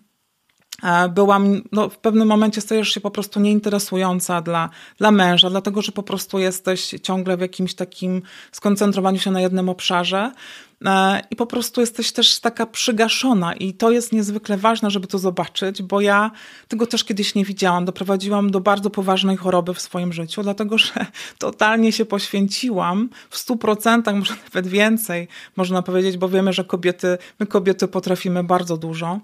byłam, 1.15 1.63
no, 1.73 1.89
w 1.89 1.99
pewnym 1.99 2.29
momencie 2.29 2.61
stajesz 2.61 2.89
się 2.89 3.01
po 3.01 3.11
prostu 3.11 3.41
nieinteresująca 3.41 4.43
dla, 4.43 4.71
dla 4.99 5.11
męża, 5.11 5.51
dlatego 5.51 5.83
że 5.83 5.93
po 5.93 6.03
prostu 6.03 6.39
jesteś 6.39 6.95
ciągle 7.03 7.37
w 7.37 7.41
jakimś 7.41 7.75
takim 7.75 8.23
skoncentrowaniu 8.53 9.19
się 9.19 9.31
na 9.31 9.41
jednym 9.41 9.69
obszarze 9.69 10.33
e, 10.85 11.23
i 11.31 11.37
po 11.37 11.47
prostu 11.47 11.81
jesteś 11.81 12.13
też 12.13 12.41
taka 12.41 12.67
przygaszona 12.67 13.55
i 13.55 13.75
to 13.75 13.91
jest 13.91 14.13
niezwykle 14.13 14.57
ważne, 14.57 14.91
żeby 14.91 15.07
to 15.07 15.19
zobaczyć, 15.19 15.83
bo 15.83 16.01
ja 16.01 16.31
tego 16.69 16.87
też 16.87 17.05
kiedyś 17.05 17.35
nie 17.35 17.45
widziałam. 17.45 17.85
Doprowadziłam 17.85 18.51
do 18.51 18.61
bardzo 18.61 18.91
poważnej 18.91 19.37
choroby 19.37 19.75
w 19.75 19.81
swoim 19.81 20.13
życiu, 20.13 20.43
dlatego 20.43 20.79
że 20.79 20.93
totalnie 21.39 21.93
się 21.93 22.05
poświęciłam 22.05 23.11
w 23.31 23.39
stu 23.39 23.57
procentach, 23.57 24.15
może 24.15 24.35
nawet 24.45 24.67
więcej, 24.67 25.29
można 25.57 25.83
powiedzieć, 25.83 26.17
bo 26.17 26.29
wiemy, 26.29 26.53
że 26.53 26.65
kobiety, 26.65 27.19
my 27.41 27.47
kobiety 27.47 27.89
potrafimy 27.89 28.45
bardzo 28.45 28.77
dużo. 28.77 29.21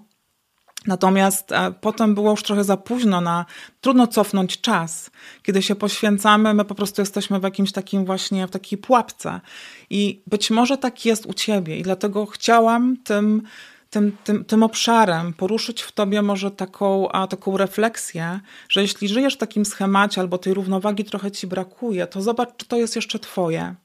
Natomiast 0.87 1.51
e, 1.51 1.71
potem 1.81 2.15
było 2.15 2.31
już 2.31 2.43
trochę 2.43 2.63
za 2.63 2.77
późno 2.77 3.21
na, 3.21 3.45
trudno 3.81 4.07
cofnąć 4.07 4.61
czas. 4.61 5.11
Kiedy 5.43 5.61
się 5.61 5.75
poświęcamy, 5.75 6.53
my 6.53 6.65
po 6.65 6.75
prostu 6.75 7.01
jesteśmy 7.01 7.39
w 7.39 7.43
jakimś 7.43 7.71
takim 7.71 8.05
właśnie, 8.05 8.47
w 8.47 8.51
takiej 8.51 8.77
pułapce. 8.77 9.41
I 9.89 10.21
być 10.27 10.49
może 10.49 10.77
tak 10.77 11.05
jest 11.05 11.25
u 11.25 11.33
ciebie 11.33 11.77
i 11.77 11.83
dlatego 11.83 12.25
chciałam 12.25 12.97
tym, 13.03 13.41
tym, 13.89 14.17
tym, 14.23 14.45
tym 14.45 14.63
obszarem 14.63 15.33
poruszyć 15.33 15.81
w 15.81 15.91
tobie 15.91 16.21
może 16.21 16.51
taką, 16.51 17.09
a, 17.09 17.27
taką 17.27 17.57
refleksję, 17.57 18.39
że 18.69 18.81
jeśli 18.81 19.07
żyjesz 19.07 19.33
w 19.33 19.37
takim 19.37 19.65
schemacie 19.65 20.21
albo 20.21 20.37
tej 20.37 20.53
równowagi 20.53 21.03
trochę 21.03 21.31
ci 21.31 21.47
brakuje, 21.47 22.07
to 22.07 22.21
zobacz, 22.21 22.49
czy 22.57 22.65
to 22.65 22.77
jest 22.77 22.95
jeszcze 22.95 23.19
twoje. 23.19 23.75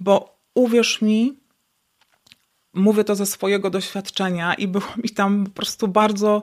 Bo 0.00 0.36
uwierz 0.54 1.02
mi, 1.02 1.41
mówię 2.74 3.04
to 3.04 3.14
ze 3.14 3.26
swojego 3.26 3.70
doświadczenia 3.70 4.54
i 4.54 4.68
było 4.68 4.86
mi 4.96 5.10
tam 5.10 5.44
po 5.44 5.50
prostu 5.50 5.88
bardzo, 5.88 6.42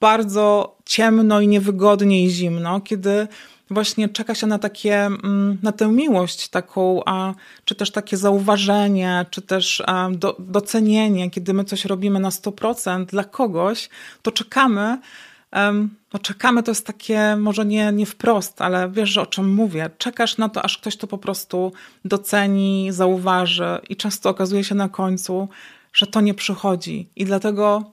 bardzo 0.00 0.76
ciemno 0.84 1.40
i 1.40 1.48
niewygodnie 1.48 2.24
i 2.24 2.30
zimno, 2.30 2.80
kiedy 2.80 3.28
właśnie 3.70 4.08
czeka 4.08 4.34
się 4.34 4.46
na 4.46 4.58
takie, 4.58 4.96
mm, 4.96 5.58
na 5.62 5.72
tę 5.72 5.88
miłość 5.88 6.48
taką, 6.48 7.02
a, 7.06 7.34
czy 7.64 7.74
też 7.74 7.90
takie 7.90 8.16
zauważenie, 8.16 9.26
czy 9.30 9.42
też 9.42 9.82
a, 9.86 10.08
do, 10.12 10.36
docenienie, 10.38 11.30
kiedy 11.30 11.54
my 11.54 11.64
coś 11.64 11.84
robimy 11.84 12.20
na 12.20 12.30
100% 12.30 13.06
dla 13.06 13.24
kogoś, 13.24 13.88
to 14.22 14.32
czekamy, 14.32 14.98
no 16.12 16.18
czekamy 16.22 16.62
to 16.62 16.70
jest 16.70 16.86
takie, 16.86 17.36
może 17.36 17.66
nie, 17.66 17.92
nie 17.92 18.06
wprost, 18.06 18.62
ale 18.62 18.90
wiesz, 18.90 19.18
o 19.18 19.26
czym 19.26 19.54
mówię. 19.54 19.90
Czekasz 19.98 20.38
na 20.38 20.48
to, 20.48 20.62
aż 20.62 20.78
ktoś 20.78 20.96
to 20.96 21.06
po 21.06 21.18
prostu 21.18 21.72
doceni, 22.04 22.88
zauważy 22.92 23.78
i 23.88 23.96
często 23.96 24.30
okazuje 24.30 24.64
się 24.64 24.74
na 24.74 24.88
końcu, 24.88 25.48
że 25.92 26.06
to 26.06 26.20
nie 26.20 26.34
przychodzi. 26.34 27.08
I 27.16 27.24
dlatego 27.24 27.92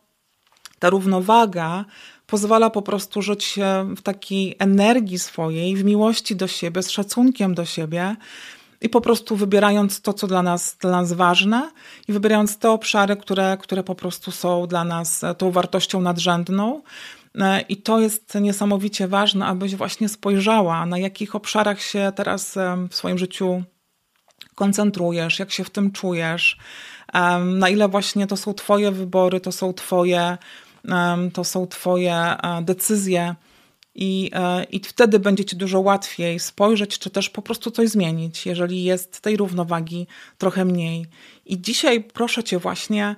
ta 0.79 0.89
równowaga 0.89 1.85
pozwala 2.27 2.69
po 2.69 2.81
prostu 2.81 3.21
żyć 3.21 3.59
w 3.97 4.01
takiej 4.01 4.55
energii 4.59 5.19
swojej, 5.19 5.75
w 5.75 5.83
miłości 5.83 6.35
do 6.35 6.47
siebie, 6.47 6.83
z 6.83 6.89
szacunkiem 6.89 7.55
do 7.55 7.65
siebie 7.65 8.15
i 8.81 8.89
po 8.89 9.01
prostu 9.01 9.35
wybierając 9.35 10.01
to, 10.01 10.13
co 10.13 10.27
dla 10.27 10.43
nas, 10.43 10.77
dla 10.79 10.91
nas 10.91 11.13
ważne 11.13 11.71
i 12.07 12.13
wybierając 12.13 12.57
te 12.57 12.71
obszary, 12.71 13.15
które, 13.15 13.57
które 13.61 13.83
po 13.83 13.95
prostu 13.95 14.31
są 14.31 14.67
dla 14.67 14.83
nas 14.83 15.21
tą 15.37 15.51
wartością 15.51 16.01
nadrzędną. 16.01 16.81
E, 17.35 17.61
I 17.61 17.77
to 17.77 17.99
jest 17.99 18.35
niesamowicie 18.35 19.07
ważne, 19.07 19.45
abyś 19.45 19.75
właśnie 19.75 20.09
spojrzała, 20.09 20.85
na 20.85 20.97
jakich 20.97 21.35
obszarach 21.35 21.81
się 21.81 22.11
teraz 22.15 22.57
e, 22.57 22.87
w 22.89 22.95
swoim 22.95 23.17
życiu 23.17 23.63
koncentrujesz, 24.55 25.39
jak 25.39 25.51
się 25.51 25.63
w 25.63 25.69
tym 25.69 25.91
czujesz, 25.91 26.57
na 27.45 27.69
ile 27.69 27.87
właśnie 27.87 28.27
to 28.27 28.37
są 28.37 28.53
Twoje 28.53 28.91
wybory, 28.91 29.39
to 29.39 29.51
są 29.51 29.73
Twoje, 29.73 30.37
to 31.33 31.43
są 31.43 31.67
twoje 31.67 32.15
e, 32.15 32.61
decyzje. 32.61 33.35
I, 33.95 34.31
I 34.71 34.79
wtedy 34.79 35.19
będzie 35.19 35.45
Ci 35.45 35.55
dużo 35.55 35.79
łatwiej 35.79 36.39
spojrzeć, 36.39 36.99
czy 36.99 37.09
też 37.09 37.29
po 37.29 37.41
prostu 37.41 37.71
coś 37.71 37.89
zmienić, 37.89 38.45
jeżeli 38.45 38.83
jest 38.83 39.21
tej 39.21 39.37
równowagi 39.37 40.07
trochę 40.37 40.65
mniej. 40.65 41.05
I 41.45 41.61
dzisiaj 41.61 42.03
proszę 42.03 42.43
Cię 42.43 42.59
właśnie 42.59 43.15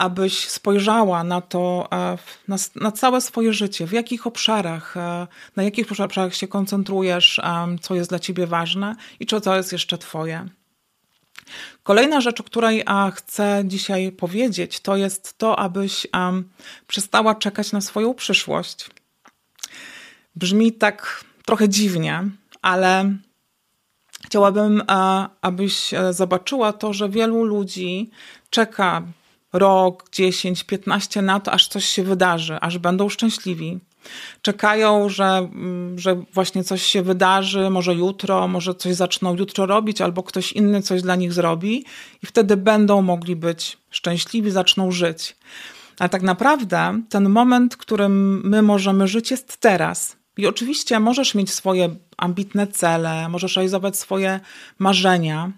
abyś 0.00 0.48
spojrzała 0.48 1.24
na 1.24 1.40
to, 1.40 1.88
e, 1.92 2.18
na, 2.48 2.56
na, 2.76 2.92
całe 2.92 3.20
swoje 3.20 3.52
życie, 3.52 3.86
w 3.86 3.92
jakich 3.92 4.26
obszarach, 4.26 4.96
e, 4.96 5.26
na 5.56 5.62
jakich 5.62 5.92
obszarach 5.92 6.34
się 6.34 6.48
koncentrujesz, 6.48 7.38
e, 7.38 7.76
co 7.80 7.94
jest 7.94 8.10
dla 8.10 8.18
ciebie 8.18 8.46
ważne 8.46 8.96
i 9.20 9.26
czy 9.26 9.40
to 9.40 9.56
jest 9.56 9.72
jeszcze 9.72 9.98
twoje. 9.98 10.48
Kolejna 11.82 12.20
rzecz, 12.20 12.40
o 12.40 12.44
której 12.44 12.84
chcę 13.14 13.62
dzisiaj 13.64 14.12
powiedzieć, 14.12 14.80
to 14.80 14.96
jest 14.96 15.38
to, 15.38 15.58
abyś 15.58 16.06
przestała 16.86 17.34
czekać 17.34 17.72
na 17.72 17.80
swoją 17.80 18.14
przyszłość. 18.14 18.90
Brzmi 20.36 20.72
tak 20.72 21.24
trochę 21.44 21.68
dziwnie, 21.68 22.24
ale 22.62 23.14
chciałabym, 24.26 24.82
abyś 25.40 25.90
zobaczyła 26.10 26.72
to, 26.72 26.92
że 26.92 27.08
wielu 27.08 27.44
ludzi 27.44 28.10
czeka 28.50 29.02
rok, 29.52 30.08
10, 30.12 30.64
15 30.64 31.22
na 31.22 31.40
to, 31.40 31.52
aż 31.52 31.68
coś 31.68 31.84
się 31.84 32.02
wydarzy, 32.02 32.58
aż 32.60 32.78
będą 32.78 33.08
szczęśliwi. 33.08 33.78
Czekają, 34.42 35.08
że, 35.08 35.24
mm, 35.24 35.98
że 35.98 36.22
właśnie 36.34 36.64
coś 36.64 36.82
się 36.82 37.02
wydarzy, 37.02 37.70
może 37.70 37.94
jutro, 37.94 38.48
może 38.48 38.74
coś 38.74 38.94
zaczną 38.94 39.36
jutro 39.36 39.66
robić, 39.66 40.00
albo 40.00 40.22
ktoś 40.22 40.52
inny 40.52 40.82
coś 40.82 41.02
dla 41.02 41.16
nich 41.16 41.32
zrobi, 41.32 41.84
i 42.22 42.26
wtedy 42.26 42.56
będą 42.56 43.02
mogli 43.02 43.36
być 43.36 43.78
szczęśliwi, 43.90 44.50
zaczną 44.50 44.92
żyć. 44.92 45.36
Ale 45.98 46.08
tak 46.08 46.22
naprawdę 46.22 47.02
ten 47.08 47.28
moment, 47.28 47.74
w 47.74 47.76
którym 47.76 48.42
my 48.44 48.62
możemy 48.62 49.08
żyć, 49.08 49.30
jest 49.30 49.56
teraz. 49.56 50.16
I 50.36 50.46
oczywiście 50.46 51.00
możesz 51.00 51.34
mieć 51.34 51.50
swoje 51.52 51.96
ambitne 52.16 52.66
cele, 52.66 53.28
możesz 53.28 53.56
realizować 53.56 53.98
swoje 53.98 54.40
marzenia, 54.78 55.52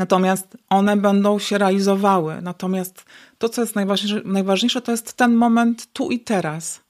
Natomiast 0.00 0.56
one 0.68 0.96
będą 0.96 1.38
się 1.38 1.58
realizowały. 1.58 2.42
Natomiast 2.42 3.04
to, 3.38 3.48
co 3.48 3.60
jest 3.60 3.74
najważniejsze, 3.74 4.22
najważniejsze 4.24 4.80
to 4.80 4.92
jest 4.92 5.12
ten 5.12 5.34
moment 5.34 5.92
tu 5.92 6.10
i 6.10 6.20
teraz. 6.20 6.80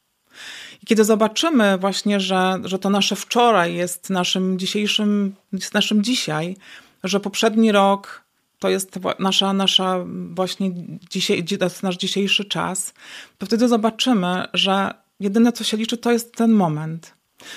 I 0.83 0.87
kiedy 0.87 1.05
zobaczymy 1.05 1.79
właśnie, 1.79 2.21
że, 2.21 2.59
że 2.65 2.79
to 2.79 2.91
nasze 2.91 3.17
wczoraj 3.17 3.75
jest 3.75 4.11
naszym 4.11 4.59
dzisiejszym, 4.59 5.35
jest 5.53 5.75
naszym 5.75 6.05
dzisiaj, 6.05 6.57
że 7.05 7.21
poprzedni 7.21 7.73
rok 7.73 8.25
to 8.59 8.69
jest 8.69 8.99
nasza, 9.19 9.53
nasza 9.53 10.05
właśnie 10.31 10.71
dzisiaj, 11.11 11.45
nasz 11.83 11.97
dzisiejszy 11.97 12.45
czas, 12.45 12.95
to 13.39 13.47
wtedy 13.47 13.69
zobaczymy, 13.69 14.45
że 14.55 14.95
jedyne 15.21 15.53
co 15.53 15.65
się 15.65 15.77
liczy, 15.77 15.97
to 15.97 16.13
jest 16.13 16.37
ten 16.37 16.51
moment. 16.51 17.15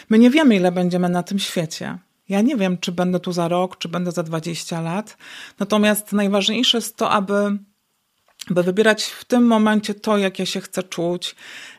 My 0.10 0.20
nie 0.20 0.30
wiemy, 0.30 0.56
ile 0.56 0.72
będziemy 0.72 1.10
na 1.10 1.24
tym 1.24 1.40
świecie. 1.40 1.98
Ja 2.30 2.42
nie 2.42 2.56
wiem, 2.56 2.78
czy 2.78 2.92
będę 2.92 3.20
tu 3.20 3.32
za 3.32 3.48
rok, 3.48 3.78
czy 3.78 3.90
będę 3.90 4.12
za 4.12 4.24
20 4.24 4.82
lat. 4.82 5.18
Natomiast 5.60 6.14
najważniejsze 6.14 6.78
jest 6.78 6.98
to, 6.98 7.10
aby 7.10 7.58
by 8.50 8.64
wybierać 8.64 9.04
w 9.04 9.26
tym 9.26 9.48
momencie 9.48 9.94
to, 9.94 10.18
jak 10.18 10.40
ja 10.40 10.46
się 10.46 10.62
chcę 10.62 10.84
czuć, 10.84 11.36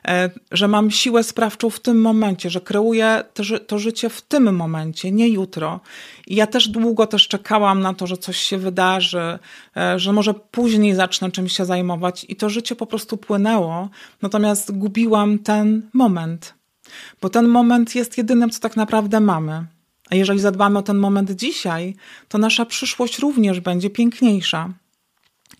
e, 0.07 0.29
że 0.51 0.67
mam 0.67 0.91
siłę 0.91 1.23
sprawczą 1.23 1.69
w 1.69 1.79
tym 1.79 2.01
momencie, 2.01 2.49
że 2.49 2.61
kreuję 2.61 3.23
to, 3.33 3.43
to, 3.67 3.79
życie 3.79 4.09
w 4.09 4.21
tym 4.21 4.55
momencie, 4.55 5.11
nie 5.11 5.29
jutro. 5.29 5.79
I 6.27 6.35
ja 6.35 6.47
też 6.47 6.67
długo 6.67 7.07
też 7.07 7.27
czekałam 7.27 7.81
na 7.81 7.93
to, 7.93 8.07
że 8.07 8.17
coś 8.17 8.37
się 8.37 8.57
wydarzy, 8.57 9.39
e, 9.77 9.99
że 9.99 10.13
może 10.13 10.33
później 10.33 10.95
zacznę 10.95 11.31
czymś 11.31 11.57
się 11.57 11.65
zajmować 11.65 12.25
i 12.29 12.35
to 12.35 12.49
życie 12.49 12.75
po 12.75 12.85
prostu 12.85 13.17
płynęło, 13.17 13.89
natomiast 14.21 14.77
gubiłam 14.77 15.39
ten 15.39 15.89
moment. 15.93 16.53
Bo 17.21 17.29
ten 17.29 17.47
moment 17.47 17.95
jest 17.95 18.17
jedynym, 18.17 18.49
co 18.49 18.59
tak 18.59 18.75
naprawdę 18.75 19.19
mamy. 19.19 19.65
A 20.09 20.15
jeżeli 20.15 20.39
zadbamy 20.39 20.79
o 20.79 20.81
ten 20.81 20.97
moment 20.97 21.31
dzisiaj, 21.31 21.95
to 22.27 22.37
nasza 22.37 22.65
przyszłość 22.65 23.19
również 23.19 23.59
będzie 23.59 23.89
piękniejsza. 23.89 24.69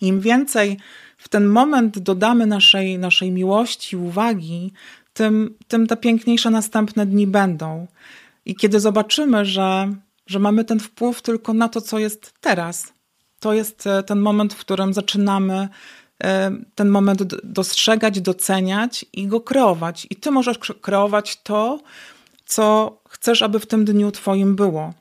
Im 0.00 0.20
więcej 0.20 0.76
w 1.18 1.28
ten 1.28 1.46
moment 1.46 1.98
dodamy 1.98 2.46
naszej, 2.46 2.98
naszej 2.98 3.30
miłości, 3.30 3.96
uwagi, 3.96 4.72
tym, 5.12 5.54
tym 5.68 5.86
te 5.86 5.96
piękniejsze 5.96 6.50
następne 6.50 7.06
dni 7.06 7.26
będą. 7.26 7.86
I 8.44 8.54
kiedy 8.54 8.80
zobaczymy, 8.80 9.44
że, 9.44 9.92
że 10.26 10.38
mamy 10.38 10.64
ten 10.64 10.80
wpływ 10.80 11.22
tylko 11.22 11.52
na 11.52 11.68
to, 11.68 11.80
co 11.80 11.98
jest 11.98 12.34
teraz, 12.40 12.92
to 13.40 13.52
jest 13.52 13.86
e, 13.86 14.02
ten 14.02 14.20
moment, 14.20 14.54
w 14.54 14.58
którym 14.58 14.94
zaczynamy 14.94 15.68
e, 16.24 16.52
ten 16.74 16.88
moment 16.88 17.22
dostrzegać, 17.44 18.20
doceniać 18.20 19.04
i 19.12 19.26
go 19.26 19.40
kreować. 19.40 20.06
I 20.10 20.16
ty 20.16 20.30
możesz 20.30 20.58
kreować 20.58 21.42
to, 21.42 21.80
co 22.46 22.98
chcesz, 23.08 23.42
aby 23.42 23.60
w 23.60 23.66
tym 23.66 23.84
dniu 23.84 24.10
Twoim 24.10 24.56
było. 24.56 24.94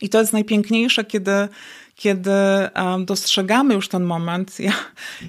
I 0.00 0.08
to 0.08 0.20
jest 0.20 0.32
najpiękniejsze, 0.32 1.04
kiedy, 1.04 1.48
kiedy 1.94 2.30
dostrzegamy 3.04 3.74
już 3.74 3.88
ten 3.88 4.04
moment. 4.04 4.60
Ja, 4.60 4.72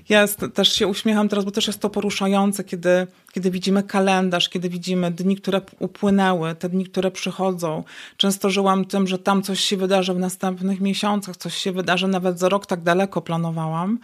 ja 0.10 0.28
też 0.54 0.74
się 0.74 0.88
uśmiecham 0.88 1.30
teraz, 1.30 1.46
bo 1.46 1.52
też 1.52 1.68
jest 1.68 1.80
to 1.80 1.90
poruszające, 1.90 2.64
kiedy, 2.64 3.08
kiedy 3.32 3.52
widzimy 3.52 3.84
kalendarz, 3.84 4.50
kiedy 4.50 4.70
widzimy 4.70 5.12
dni, 5.12 5.36
które 5.36 5.62
upłynęły, 5.80 6.56
te 6.56 6.70
dni, 6.70 6.86
które 6.86 7.12
przychodzą. 7.12 7.84
Często 8.18 8.50
żyłam 8.50 8.86
tym, 8.86 9.08
że 9.08 9.18
tam 9.18 9.42
coś 9.42 9.60
się 9.60 9.78
wydarzy 9.78 10.14
w 10.14 10.20
następnych 10.20 10.82
miesiącach, 10.82 11.38
coś 11.38 11.56
się 11.56 11.72
wydarzy 11.72 12.08
nawet 12.08 12.40
za 12.40 12.50
rok, 12.50 12.66
tak 12.66 12.82
daleko 12.84 13.22
planowałam. 13.22 14.00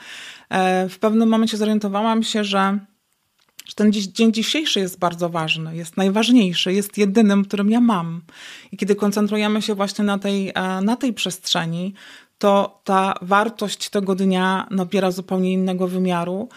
E, 0.49 0.89
w 0.89 0.99
pewnym 0.99 1.29
momencie 1.29 1.57
zorientowałam 1.57 2.23
się, 2.23 2.43
że 2.43 2.79
że 3.65 3.75
ten 3.75 3.93
dzień 3.93 4.33
dzisiejszy 4.33 4.79
jest 4.79 4.99
bardzo 4.99 5.29
ważny, 5.29 5.75
jest 5.75 5.97
najważniejszy, 5.97 6.73
jest 6.73 6.97
jedynym, 6.97 7.45
którym 7.45 7.69
ja 7.69 7.81
mam. 7.81 8.21
I 8.71 8.77
kiedy 8.77 8.95
koncentrujemy 8.95 9.61
się 9.61 9.75
właśnie 9.75 10.05
na 10.05 10.19
tej, 10.19 10.49
e, 10.55 10.81
na 10.81 10.95
tej 10.95 11.13
przestrzeni, 11.13 11.93
to 12.37 12.81
ta 12.83 13.13
wartość 13.21 13.89
tego 13.89 14.15
dnia 14.15 14.67
nabiera 14.71 15.11
zupełnie 15.11 15.53
innego 15.53 15.87
wymiaru, 15.87 16.49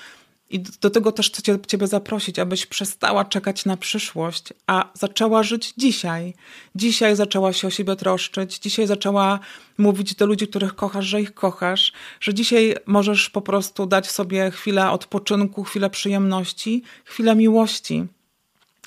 i 0.51 0.61
do 0.61 0.91
tego 0.91 1.13
też 1.13 1.31
chcę 1.31 1.59
Ciebie 1.67 1.87
zaprosić, 1.87 2.39
abyś 2.39 2.67
przestała 2.67 3.25
czekać 3.25 3.65
na 3.65 3.77
przyszłość, 3.77 4.45
a 4.67 4.91
zaczęła 4.95 5.43
żyć 5.43 5.75
dzisiaj. 5.77 6.35
Dzisiaj 6.75 7.17
zaczęła 7.17 7.53
się 7.53 7.69
o 7.69 7.71
siebie 7.71 7.97
troszczyć, 7.97 8.59
dzisiaj 8.59 8.87
zaczęła 8.87 9.41
mówić 9.79 10.15
do 10.15 10.27
ludzi, 10.27 10.49
których 10.49 10.75
kochasz, 10.75 11.07
że 11.07 11.21
ich 11.21 11.35
kochasz, 11.35 11.93
że 12.21 12.35
dzisiaj 12.35 12.75
możesz 12.87 13.31
po 13.31 13.41
prostu 13.41 13.87
dać 13.87 14.11
sobie 14.11 14.51
chwilę 14.51 14.91
odpoczynku, 14.91 15.65
chwilę 15.65 15.91
przyjemności, 15.91 16.83
chwilę 17.05 17.37
miłości. 17.37 18.07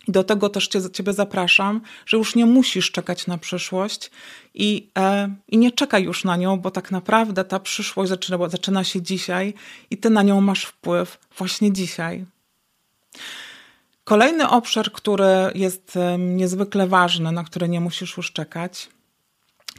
Do 0.07 0.23
tego 0.23 0.49
też 0.49 0.67
cię, 0.67 0.91
Ciebie 0.91 1.13
zapraszam, 1.13 1.81
że 2.05 2.17
już 2.17 2.35
nie 2.35 2.45
musisz 2.45 2.91
czekać 2.91 3.27
na 3.27 3.37
przyszłość 3.37 4.11
i, 4.53 4.89
e, 4.97 5.35
i 5.47 5.57
nie 5.57 5.71
czekaj 5.71 6.03
już 6.03 6.23
na 6.23 6.35
nią, 6.35 6.59
bo 6.59 6.71
tak 6.71 6.91
naprawdę 6.91 7.43
ta 7.43 7.59
przyszłość 7.59 8.09
zaczyna, 8.09 8.49
zaczyna 8.49 8.83
się 8.83 9.01
dzisiaj 9.01 9.53
i 9.89 9.97
Ty 9.97 10.09
na 10.09 10.23
nią 10.23 10.41
masz 10.41 10.65
wpływ 10.65 11.19
właśnie 11.37 11.73
dzisiaj. 11.73 12.25
Kolejny 14.03 14.49
obszar, 14.49 14.91
który 14.91 15.51
jest 15.55 15.97
niezwykle 16.19 16.87
ważny, 16.87 17.31
na 17.31 17.43
który 17.43 17.69
nie 17.69 17.81
musisz 17.81 18.17
już 18.17 18.31
czekać, 18.31 18.89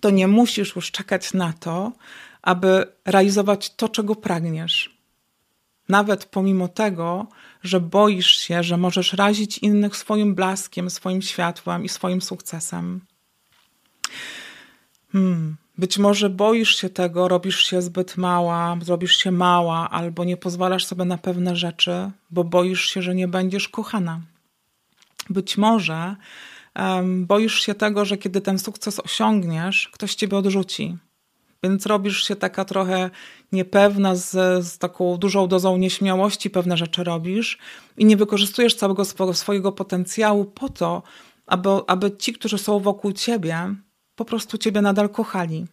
to 0.01 0.11
nie 0.11 0.29
musisz 0.29 0.77
już 0.77 0.90
czekać 0.90 1.35
na 1.35 1.53
to, 1.53 1.92
aby 2.42 2.87
realizować 3.05 3.75
to, 3.75 3.88
czego 3.88 4.16
pragniesz. 4.16 4.91
Nawet 5.88 6.25
pomimo 6.25 6.68
tego, 6.68 7.27
że 7.62 7.81
boisz 7.81 8.31
się, 8.31 8.62
że 8.62 8.77
możesz 8.77 9.12
razić 9.12 9.59
innych 9.59 9.97
swoim 9.97 10.35
blaskiem, 10.35 10.90
swoim 10.90 11.23
światłem 11.23 11.85
i 11.85 11.88
swoim 11.88 12.23
sukcesem. 12.23 13.01
Hmm. 15.12 15.57
Być 15.79 15.99
może 15.99 16.31
boisz 16.31 16.77
się 16.77 16.90
tego, 16.90 17.29
robisz 17.29 17.64
się 17.64 17.83
zbyt 17.83 18.16
mała, 18.16 18.77
zrobisz 18.83 19.16
się 19.16 19.33
mała, 19.33 19.90
albo 19.90 20.25
nie 20.25 20.37
pozwalasz 20.37 20.87
sobie 20.87 21.05
na 21.05 21.18
pewne 21.18 21.57
rzeczy, 21.57 22.11
bo 22.31 22.45
boisz 22.45 22.85
się, 22.85 23.03
że 23.03 23.14
nie 23.14 23.29
będziesz 23.29 23.68
kochana. 23.68 24.21
Być 25.31 25.59
może 25.59 26.16
um, 26.77 27.27
boisz 27.27 27.61
się 27.61 27.75
tego, 27.75 28.05
że 28.05 28.18
kiedy 28.18 28.40
ten 28.40 28.59
sukces 28.59 29.01
osiągniesz, 29.01 29.88
ktoś 29.92 30.14
ciebie 30.14 30.37
odrzuci 30.37 30.97
więc 31.62 31.87
robisz 31.87 32.22
się 32.22 32.37
taka 32.37 32.64
trochę 32.64 33.11
niepewna, 33.53 34.16
z, 34.16 34.31
z 34.66 34.79
taką 34.79 35.16
dużą 35.16 35.46
dozą 35.46 35.77
nieśmiałości 35.77 36.51
pewne 36.51 36.77
rzeczy 36.77 37.05
robisz 37.05 37.59
i 37.98 38.05
nie 38.05 38.16
wykorzystujesz 38.16 38.75
całego 38.75 39.05
swojego, 39.35 39.72
potencjału 39.72 40.44
po 40.44 40.68
to, 40.68 41.03
aby, 41.46 41.68
aby 41.87 42.16
ci, 42.16 42.33
którzy 42.33 42.59
są 42.59 42.81
wokół 42.81 43.12
ciebie, 43.12 43.75
po 44.16 44.25
prostu 44.25 44.59
ciebie 44.59 44.83
nadal 44.83 45.09
kochali. 45.09 45.66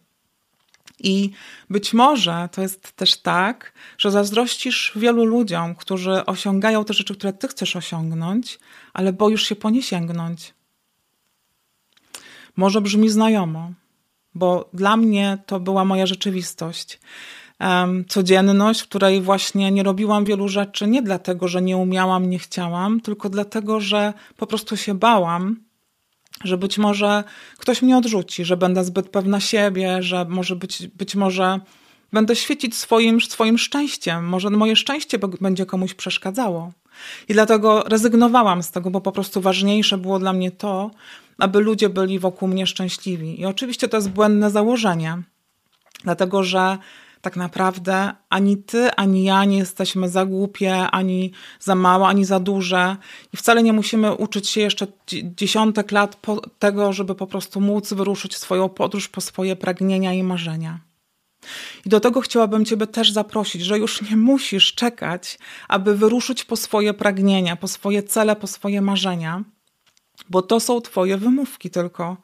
I 1.02 1.30
być 1.70 1.92
może 1.92 2.48
to 2.52 2.62
jest 2.62 2.92
też 2.92 3.16
tak, 3.16 3.72
że 3.98 4.10
zazdrościsz 4.10 4.92
wielu 4.96 5.24
ludziom, 5.24 5.74
którzy 5.74 6.26
osiągają 6.26 6.84
te 6.84 6.94
rzeczy, 6.94 7.14
które 7.14 7.32
ty 7.32 7.48
chcesz 7.48 7.76
osiągnąć, 7.76 8.58
ale 8.92 9.12
boisz 9.12 9.42
się 9.42 9.56
po 9.56 9.70
nie 9.70 9.82
sięgnąć. 9.82 10.54
Może 12.56 12.80
brzmi 12.80 13.08
znajomo, 13.08 13.72
bo 14.34 14.68
dla 14.72 14.96
mnie 14.96 15.38
to 15.46 15.60
była 15.60 15.84
moja 15.84 16.06
rzeczywistość. 16.06 17.00
Codzienność, 18.08 18.80
w 18.80 18.88
której 18.88 19.20
właśnie 19.20 19.70
nie 19.70 19.82
robiłam 19.82 20.24
wielu 20.24 20.48
rzeczy, 20.48 20.86
nie 20.86 21.02
dlatego, 21.02 21.48
że 21.48 21.62
nie 21.62 21.76
umiałam, 21.76 22.30
nie 22.30 22.38
chciałam, 22.38 23.00
tylko 23.00 23.30
dlatego, 23.30 23.80
że 23.80 24.12
po 24.36 24.46
prostu 24.46 24.76
się 24.76 24.94
bałam, 24.94 25.56
że 26.44 26.58
być 26.58 26.78
może 26.78 27.24
ktoś 27.58 27.82
mnie 27.82 27.96
odrzuci, 27.96 28.44
że 28.44 28.56
będę 28.56 28.84
zbyt 28.84 29.08
pewna 29.08 29.40
siebie, 29.40 30.02
że 30.02 30.24
może 30.24 30.56
być, 30.56 30.86
być 30.86 31.14
może 31.14 31.60
będę 32.12 32.36
świecić 32.36 32.76
swoim, 32.76 33.20
swoim 33.20 33.58
szczęściem, 33.58 34.28
może 34.28 34.50
moje 34.50 34.76
szczęście 34.76 35.18
będzie 35.18 35.66
komuś 35.66 35.94
przeszkadzało. 35.94 36.72
I 37.28 37.32
dlatego 37.32 37.82
rezygnowałam 37.82 38.62
z 38.62 38.70
tego, 38.70 38.90
bo 38.90 39.00
po 39.00 39.12
prostu 39.12 39.40
ważniejsze 39.40 39.98
było 39.98 40.18
dla 40.18 40.32
mnie 40.32 40.50
to, 40.50 40.90
aby 41.38 41.60
ludzie 41.60 41.88
byli 41.88 42.18
wokół 42.18 42.48
mnie 42.48 42.66
szczęśliwi. 42.66 43.40
I 43.40 43.46
oczywiście 43.46 43.88
to 43.88 43.96
jest 43.96 44.10
błędne 44.10 44.50
założenie, 44.50 45.22
dlatego 46.04 46.42
że 46.42 46.78
tak 47.20 47.36
naprawdę 47.36 48.12
ani 48.28 48.56
ty, 48.56 48.90
ani 48.90 49.24
ja 49.24 49.44
nie 49.44 49.58
jesteśmy 49.58 50.08
za 50.08 50.26
głupie, 50.26 50.74
ani 50.76 51.32
za 51.60 51.74
małe, 51.74 52.06
ani 52.06 52.24
za 52.24 52.40
duże. 52.40 52.96
I 53.32 53.36
wcale 53.36 53.62
nie 53.62 53.72
musimy 53.72 54.14
uczyć 54.14 54.48
się 54.48 54.60
jeszcze 54.60 54.86
dziesiątek 55.36 55.92
lat 55.92 56.16
tego, 56.58 56.92
żeby 56.92 57.14
po 57.14 57.26
prostu 57.26 57.60
móc 57.60 57.92
wyruszyć 57.92 58.36
swoją 58.36 58.68
podróż 58.68 59.08
po 59.08 59.20
swoje 59.20 59.56
pragnienia 59.56 60.12
i 60.12 60.22
marzenia. 60.22 60.89
I 61.86 61.88
do 61.88 62.00
tego 62.00 62.20
chciałabym 62.20 62.64
Ciebie 62.64 62.86
też 62.86 63.12
zaprosić, 63.12 63.62
że 63.62 63.78
już 63.78 64.10
nie 64.10 64.16
musisz 64.16 64.74
czekać, 64.74 65.38
aby 65.68 65.96
wyruszyć 65.96 66.44
po 66.44 66.56
swoje 66.56 66.94
pragnienia, 66.94 67.56
po 67.56 67.68
swoje 67.68 68.02
cele, 68.02 68.36
po 68.36 68.46
swoje 68.46 68.82
marzenia, 68.82 69.44
bo 70.30 70.42
to 70.42 70.60
są 70.60 70.80
Twoje 70.80 71.16
wymówki 71.16 71.70
tylko. 71.70 72.16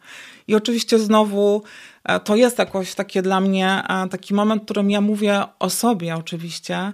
I 0.48 0.54
oczywiście 0.54 0.98
znowu 0.98 1.62
e, 2.04 2.20
to 2.20 2.36
jest 2.36 2.58
jakoś 2.58 2.94
takie 2.94 3.22
dla 3.22 3.40
mnie 3.40 3.82
e, 3.88 4.08
taki 4.08 4.34
moment, 4.34 4.62
w 4.62 4.64
którym 4.64 4.90
ja 4.90 5.00
mówię 5.00 5.42
o 5.58 5.70
sobie 5.70 6.16
oczywiście. 6.16 6.92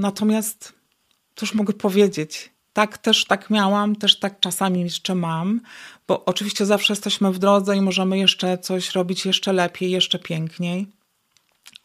Natomiast 0.00 0.72
cóż 1.34 1.54
mogę 1.54 1.74
powiedzieć? 1.74 2.56
Tak, 2.72 2.98
też 2.98 3.24
tak 3.24 3.50
miałam, 3.50 3.96
też 3.96 4.18
tak 4.18 4.40
czasami 4.40 4.80
jeszcze 4.80 5.14
mam, 5.14 5.60
bo 6.08 6.24
oczywiście 6.24 6.66
zawsze 6.66 6.92
jesteśmy 6.92 7.32
w 7.32 7.38
drodze 7.38 7.76
i 7.76 7.80
możemy 7.80 8.18
jeszcze 8.18 8.58
coś 8.58 8.94
robić 8.94 9.26
jeszcze 9.26 9.52
lepiej, 9.52 9.90
jeszcze 9.90 10.18
piękniej. 10.18 10.95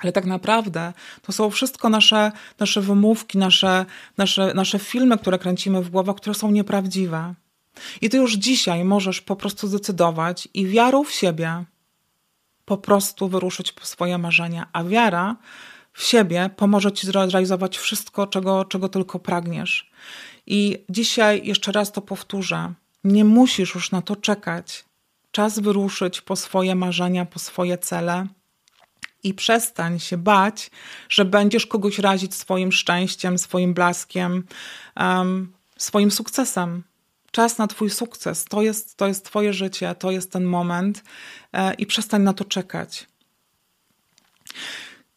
Ale 0.02 0.12
tak 0.12 0.26
naprawdę 0.26 0.94
to 1.22 1.32
są 1.32 1.50
wszystko 1.50 1.90
nasze, 1.90 2.32
nasze 2.60 2.82
wymówki, 2.82 3.38
nasze, 3.38 3.86
nasze, 4.18 4.54
nasze 4.54 4.80
filmy, 4.80 5.18
które 5.18 5.40
kręcimy 5.40 5.82
w 5.82 5.90
głowach, 5.90 6.16
które 6.16 6.34
są 6.34 6.52
nieprawdziwe. 6.52 7.34
I 8.02 8.10
ty 8.10 8.18
już 8.18 8.34
dzisiaj 8.34 8.86
możesz 8.86 9.22
po 9.22 9.36
prostu 9.36 9.68
zdecydować 9.68 10.48
i 10.54 10.68
wiarą 10.68 11.04
w 11.04 11.12
siebie 11.12 11.66
po 12.66 12.78
prostu 12.78 13.28
wyruszyć 13.28 13.72
po 13.72 13.86
swoje 13.86 14.18
marzenia, 14.18 14.68
a 14.74 14.84
wiara 14.84 15.36
w 15.94 16.04
siebie 16.04 16.50
pomoże 16.56 16.92
ci 16.92 17.08
zrealizować 17.08 17.78
wszystko, 17.78 18.28
czego, 18.28 18.66
czego 18.66 18.90
tylko 18.90 19.20
pragniesz. 19.20 19.92
I 20.48 20.86
dzisiaj 20.90 21.42
jeszcze 21.44 21.72
raz 21.72 21.92
to 21.92 22.02
powtórzę. 22.02 22.74
Nie 23.04 23.26
musisz 23.26 23.76
już 23.76 23.92
na 23.92 24.02
to 24.02 24.16
czekać. 24.16 24.86
Czas 25.32 25.60
wyruszyć 25.60 26.22
po 26.22 26.36
swoje 26.36 26.76
marzenia, 26.76 27.26
po 27.26 27.40
swoje 27.40 27.78
cele 27.78 28.28
i 29.24 29.34
przestań 29.34 30.00
się 30.00 30.18
bać, 30.18 30.72
że 31.10 31.26
będziesz 31.26 31.66
kogoś 31.68 32.00
razić 32.00 32.36
swoim 32.36 32.72
szczęściem, 32.72 33.38
swoim 33.38 33.74
blaskiem, 33.74 34.44
um, 34.98 35.54
swoim 35.78 36.12
sukcesem. 36.12 36.84
Czas 37.32 37.58
na 37.58 37.68
Twój 37.68 37.90
sukces 37.90 38.46
to 38.46 38.62
jest, 38.62 38.98
to 38.98 39.08
jest 39.08 39.26
Twoje 39.26 39.54
życie, 39.54 39.96
to 39.96 40.12
jest 40.12 40.32
ten 40.32 40.44
moment 40.44 41.04
e, 41.54 41.74
i 41.74 41.86
przestań 41.86 42.22
na 42.22 42.34
to 42.34 42.46
czekać. 42.46 43.08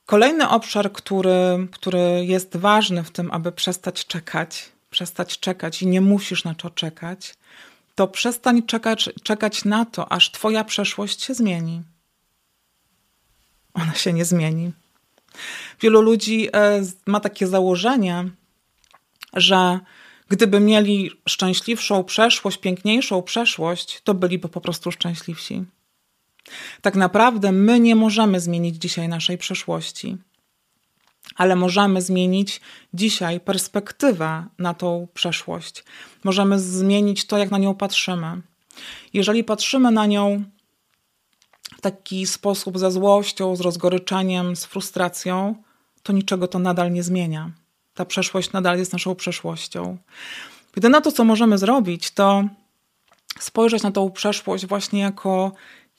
Kolejny 0.06 0.48
obszar, 0.48 0.92
który, 0.92 1.68
który 1.72 2.24
jest 2.24 2.56
ważny 2.56 3.04
w 3.04 3.10
tym, 3.10 3.30
aby 3.30 3.52
przestać 3.52 4.06
czekać, 4.06 4.68
przestać 4.90 5.38
czekać 5.38 5.82
i 5.82 5.86
nie 5.86 6.00
musisz 6.00 6.44
na 6.44 6.54
to 6.54 6.70
czekać, 6.70 7.34
to 7.94 8.08
przestań 8.08 8.62
czekać, 8.62 9.10
czekać 9.22 9.64
na 9.64 9.84
to, 9.84 10.12
aż 10.12 10.30
Twoja 10.30 10.64
przeszłość 10.64 11.22
się 11.22 11.34
zmieni. 11.34 11.82
Ona 13.74 13.94
się 13.94 14.12
nie 14.12 14.24
zmieni. 14.24 14.72
Wielu 15.80 16.02
ludzi 16.02 16.48
e, 16.52 16.82
ma 17.06 17.20
takie 17.20 17.46
założenie, 17.46 18.24
że 19.32 19.80
gdyby 20.28 20.60
mieli 20.60 21.10
szczęśliwszą 21.28 22.04
przeszłość, 22.04 22.58
piękniejszą 22.58 23.22
przeszłość, 23.22 24.00
to 24.04 24.14
byliby 24.14 24.48
po 24.48 24.60
prostu 24.60 24.92
szczęśliwsi. 24.92 25.64
Tak 26.80 26.94
naprawdę 26.94 27.52
my 27.52 27.80
nie 27.80 27.96
możemy 27.96 28.40
zmienić 28.40 28.76
dzisiaj 28.76 29.08
naszej 29.08 29.38
przeszłości, 29.38 30.16
ale 31.36 31.56
możemy 31.56 32.02
zmienić 32.02 32.60
dzisiaj 32.94 33.40
perspektywę 33.40 34.46
na 34.58 34.74
tą 34.74 35.08
przeszłość. 35.14 35.84
Możemy 36.24 36.60
zmienić 36.60 37.26
to, 37.26 37.38
jak 37.38 37.50
na 37.50 37.58
nią 37.58 37.74
patrzymy. 37.74 38.42
Jeżeli 39.12 39.44
patrzymy 39.44 39.90
na 39.90 40.06
nią 40.06 40.44
taki 41.84 42.26
sposób 42.26 42.78
ze 42.78 42.90
złością, 42.90 43.56
z 43.56 43.60
rozgoryczeniem, 43.60 44.56
z 44.56 44.64
frustracją, 44.64 45.54
to 46.02 46.12
niczego 46.12 46.48
to 46.48 46.58
nadal 46.58 46.92
nie 46.92 47.02
zmienia. 47.02 47.50
Ta 47.94 48.04
przeszłość 48.04 48.52
nadal 48.52 48.78
jest 48.78 48.92
naszą 48.92 49.14
przeszłością. 49.14 49.96
Jedyne 50.76 51.02
to, 51.02 51.12
co 51.12 51.24
możemy 51.24 51.58
zrobić, 51.58 52.10
to 52.10 52.44
spojrzeć 53.38 53.82
na 53.82 53.90
tą 53.90 54.10
przeszłość 54.10 54.66
właśnie 54.66 55.00
jako 55.00 55.52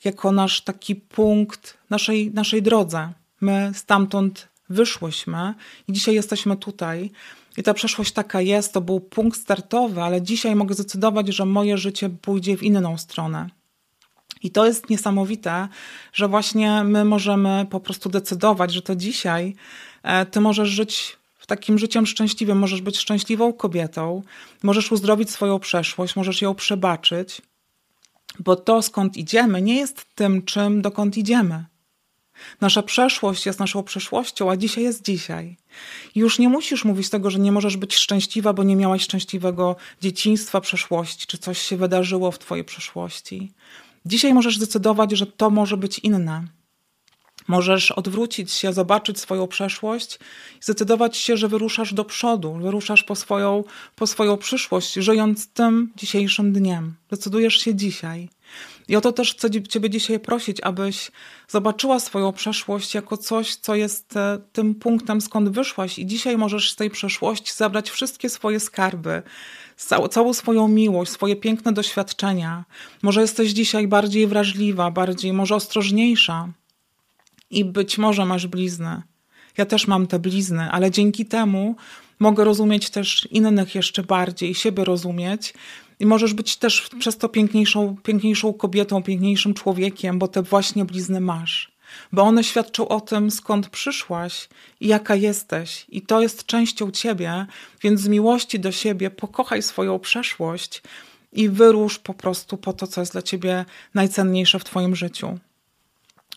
jako 0.04 0.32
nasz 0.32 0.60
taki 0.60 0.96
punkt 0.96 1.78
naszej, 1.90 2.30
naszej 2.30 2.62
drodze. 2.62 3.12
My 3.40 3.72
stamtąd 3.74 4.48
wyszłyśmy 4.68 5.54
i 5.88 5.92
dzisiaj 5.92 6.14
jesteśmy 6.14 6.56
tutaj. 6.56 7.10
I 7.56 7.62
ta 7.62 7.74
przeszłość 7.74 8.12
taka 8.12 8.40
jest, 8.40 8.72
to 8.72 8.80
był 8.80 9.00
punkt 9.00 9.40
startowy, 9.40 10.02
ale 10.02 10.22
dzisiaj 10.22 10.54
mogę 10.56 10.74
zdecydować, 10.74 11.28
że 11.28 11.44
moje 11.44 11.78
życie 11.78 12.10
pójdzie 12.10 12.56
w 12.56 12.62
inną 12.62 12.98
stronę. 12.98 13.50
I 14.42 14.50
to 14.50 14.66
jest 14.66 14.90
niesamowite, 14.90 15.68
że 16.12 16.28
właśnie 16.28 16.84
my 16.84 17.04
możemy 17.04 17.66
po 17.70 17.80
prostu 17.80 18.08
decydować, 18.08 18.72
że 18.72 18.82
to 18.82 18.96
dzisiaj 18.96 19.54
e, 20.02 20.26
ty 20.26 20.40
możesz 20.40 20.68
żyć 20.68 21.16
takim 21.46 21.78
życiem 21.78 22.06
szczęśliwym, 22.06 22.58
możesz 22.58 22.80
być 22.80 22.98
szczęśliwą 22.98 23.52
kobietą, 23.52 24.22
możesz 24.62 24.92
uzdrowić 24.92 25.30
swoją 25.30 25.58
przeszłość, 25.58 26.16
możesz 26.16 26.42
ją 26.42 26.54
przebaczyć, 26.54 27.42
bo 28.38 28.56
to, 28.56 28.82
skąd 28.82 29.16
idziemy, 29.16 29.62
nie 29.62 29.76
jest 29.76 30.06
tym, 30.14 30.42
czym 30.42 30.82
dokąd 30.82 31.16
idziemy. 31.16 31.64
Nasza 32.60 32.82
przeszłość 32.82 33.46
jest 33.46 33.58
naszą 33.58 33.82
przeszłością, 33.82 34.50
a 34.50 34.56
dzisiaj 34.56 34.84
jest 34.84 35.04
dzisiaj. 35.04 35.56
Już 36.14 36.38
nie 36.38 36.48
musisz 36.48 36.84
mówić 36.84 37.10
tego, 37.10 37.30
że 37.30 37.38
nie 37.38 37.52
możesz 37.52 37.76
być 37.76 37.94
szczęśliwa, 37.94 38.52
bo 38.52 38.62
nie 38.62 38.76
miałaś 38.76 39.02
szczęśliwego 39.02 39.76
dzieciństwa, 40.02 40.60
przeszłości, 40.60 41.26
czy 41.26 41.38
coś 41.38 41.62
się 41.62 41.76
wydarzyło 41.76 42.30
w 42.30 42.38
Twojej 42.38 42.64
przeszłości. 42.64 43.52
Dzisiaj 44.06 44.34
możesz 44.34 44.56
zdecydować, 44.56 45.12
że 45.12 45.26
to 45.26 45.50
może 45.50 45.76
być 45.76 45.98
inne. 45.98 46.44
Możesz 47.48 47.90
odwrócić 47.90 48.52
się, 48.52 48.72
zobaczyć 48.72 49.20
swoją 49.20 49.46
przeszłość 49.46 50.18
i 50.60 50.64
zdecydować 50.64 51.16
się, 51.16 51.36
że 51.36 51.48
wyruszasz 51.48 51.94
do 51.94 52.04
przodu, 52.04 52.54
wyruszasz 52.54 53.04
po 53.04 53.14
swoją, 53.14 53.64
po 53.96 54.06
swoją 54.06 54.36
przyszłość, 54.36 54.94
żyjąc 54.94 55.48
tym 55.48 55.92
dzisiejszym 55.96 56.52
dniem. 56.52 56.94
Decydujesz 57.10 57.56
się 57.56 57.74
dzisiaj. 57.74 58.28
I 58.88 58.96
o 58.96 59.00
to 59.00 59.12
też 59.12 59.34
chcę 59.34 59.50
Ciebie 59.68 59.90
dzisiaj 59.90 60.20
prosić, 60.20 60.60
abyś 60.60 61.10
zobaczyła 61.48 62.00
swoją 62.00 62.32
przeszłość 62.32 62.94
jako 62.94 63.16
coś, 63.16 63.54
co 63.54 63.74
jest 63.74 64.16
e, 64.16 64.38
tym 64.52 64.74
punktem, 64.74 65.20
skąd 65.20 65.48
wyszłaś, 65.48 65.98
i 65.98 66.06
dzisiaj 66.06 66.38
możesz 66.38 66.72
z 66.72 66.76
tej 66.76 66.90
przeszłości 66.90 67.52
zabrać 67.54 67.90
wszystkie 67.90 68.28
swoje 68.28 68.60
skarby, 68.60 69.22
całą, 70.10 70.32
swoją 70.32 70.68
miłość, 70.68 71.10
swoje 71.10 71.36
piękne 71.36 71.72
doświadczenia. 71.72 72.64
Może 73.02 73.20
jesteś 73.20 73.50
dzisiaj 73.50 73.88
bardziej 73.88 74.26
wrażliwa, 74.26 74.90
bardziej, 74.90 75.32
może 75.32 75.54
ostrożniejsza 75.54 76.48
i 77.50 77.64
być 77.64 77.98
może 77.98 78.24
masz 78.24 78.46
blizny. 78.46 79.02
Ja 79.58 79.66
też 79.66 79.86
mam 79.86 80.06
te 80.06 80.18
blizny, 80.18 80.70
ale 80.70 80.90
dzięki 80.90 81.26
temu 81.26 81.76
mogę 82.18 82.44
rozumieć 82.44 82.90
też 82.90 83.28
innych 83.30 83.74
jeszcze 83.74 84.02
bardziej, 84.02 84.54
siebie 84.54 84.84
rozumieć 84.84 85.54
i 86.00 86.06
możesz 86.06 86.34
być 86.34 86.56
też 86.56 86.88
przez 86.98 87.18
to 87.18 87.28
piękniejszą, 87.28 87.96
piękniejszą 88.02 88.52
kobietą, 88.52 89.02
piękniejszym 89.02 89.54
człowiekiem, 89.54 90.18
bo 90.18 90.28
te 90.28 90.42
właśnie 90.42 90.84
blizny 90.84 91.20
masz. 91.20 91.75
Bo 92.12 92.22
one 92.22 92.44
świadczą 92.44 92.88
o 92.88 93.00
tym, 93.00 93.30
skąd 93.30 93.68
przyszłaś 93.68 94.48
i 94.80 94.86
jaka 94.86 95.14
jesteś. 95.14 95.86
I 95.88 96.02
to 96.02 96.20
jest 96.20 96.46
częścią 96.46 96.90
ciebie, 96.90 97.46
więc 97.82 98.00
z 98.00 98.08
miłości 98.08 98.60
do 98.60 98.72
siebie 98.72 99.10
pokochaj 99.10 99.62
swoją 99.62 99.98
przeszłość 99.98 100.82
i 101.32 101.48
wyrusz 101.48 101.98
po 101.98 102.14
prostu 102.14 102.56
po 102.56 102.72
to, 102.72 102.86
co 102.86 103.00
jest 103.00 103.12
dla 103.12 103.22
ciebie 103.22 103.64
najcenniejsze 103.94 104.58
w 104.58 104.64
twoim 104.64 104.96
życiu. 104.96 105.38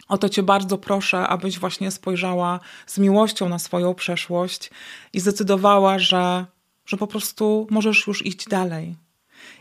O 0.07 0.17
to 0.17 0.29
Cię 0.29 0.43
bardzo 0.43 0.77
proszę, 0.77 1.27
abyś 1.27 1.59
właśnie 1.59 1.91
spojrzała 1.91 2.59
z 2.85 2.97
miłością 2.97 3.49
na 3.49 3.59
swoją 3.59 3.93
przeszłość 3.93 4.69
i 5.13 5.19
zdecydowała, 5.19 5.99
że, 5.99 6.45
że 6.85 6.97
po 6.97 7.07
prostu 7.07 7.67
możesz 7.69 8.07
już 8.07 8.25
iść 8.25 8.47
dalej. 8.47 8.95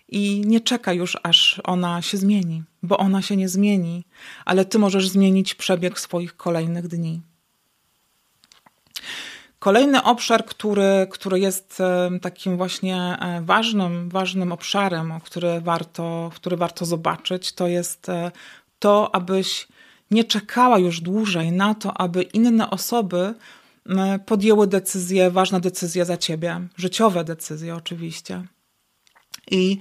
I 0.09 0.43
nie 0.47 0.61
czekaj 0.61 0.97
już, 0.97 1.17
aż 1.23 1.61
ona 1.65 2.03
się 2.03 2.17
zmieni, 2.17 2.63
bo 2.83 2.99
ona 2.99 3.23
się 3.23 3.37
nie 3.37 3.49
zmieni, 3.49 4.05
ale 4.45 4.65
Ty 4.65 4.79
możesz 4.79 5.09
zmienić 5.09 5.55
przebieg 5.55 6.01
swoich 6.01 6.37
kolejnych 6.37 6.89
dni. 6.89 7.21
Kolejny 9.59 10.03
obszar, 10.03 10.45
który, 10.45 11.07
który 11.11 11.41
jest 11.41 11.83
takim 12.23 12.57
właśnie 12.57 12.97
e, 12.97 13.43
ważnym, 13.43 14.09
ważnym 14.09 14.53
obszarem, 14.53 15.21
który 15.25 15.61
warto, 15.61 16.31
który 16.35 16.57
warto 16.57 16.85
zobaczyć, 16.85 17.53
to 17.53 17.69
jest 17.69 18.09
e, 18.09 18.31
to, 18.79 19.15
abyś 19.15 19.69
nie 20.11 20.25
czekała 20.25 20.79
już 20.79 21.01
dłużej 21.01 21.53
na 21.53 21.75
to, 21.75 22.01
aby 22.01 22.23
inne 22.23 22.71
osoby 22.71 23.35
podjęły 24.27 24.67
decyzje, 24.67 25.31
ważne 25.31 25.61
decyzje 25.61 26.05
za 26.05 26.17
ciebie, 26.17 26.61
życiowe 26.77 27.25
decyzje 27.25 27.77
oczywiście. 27.77 28.43
I 29.51 29.79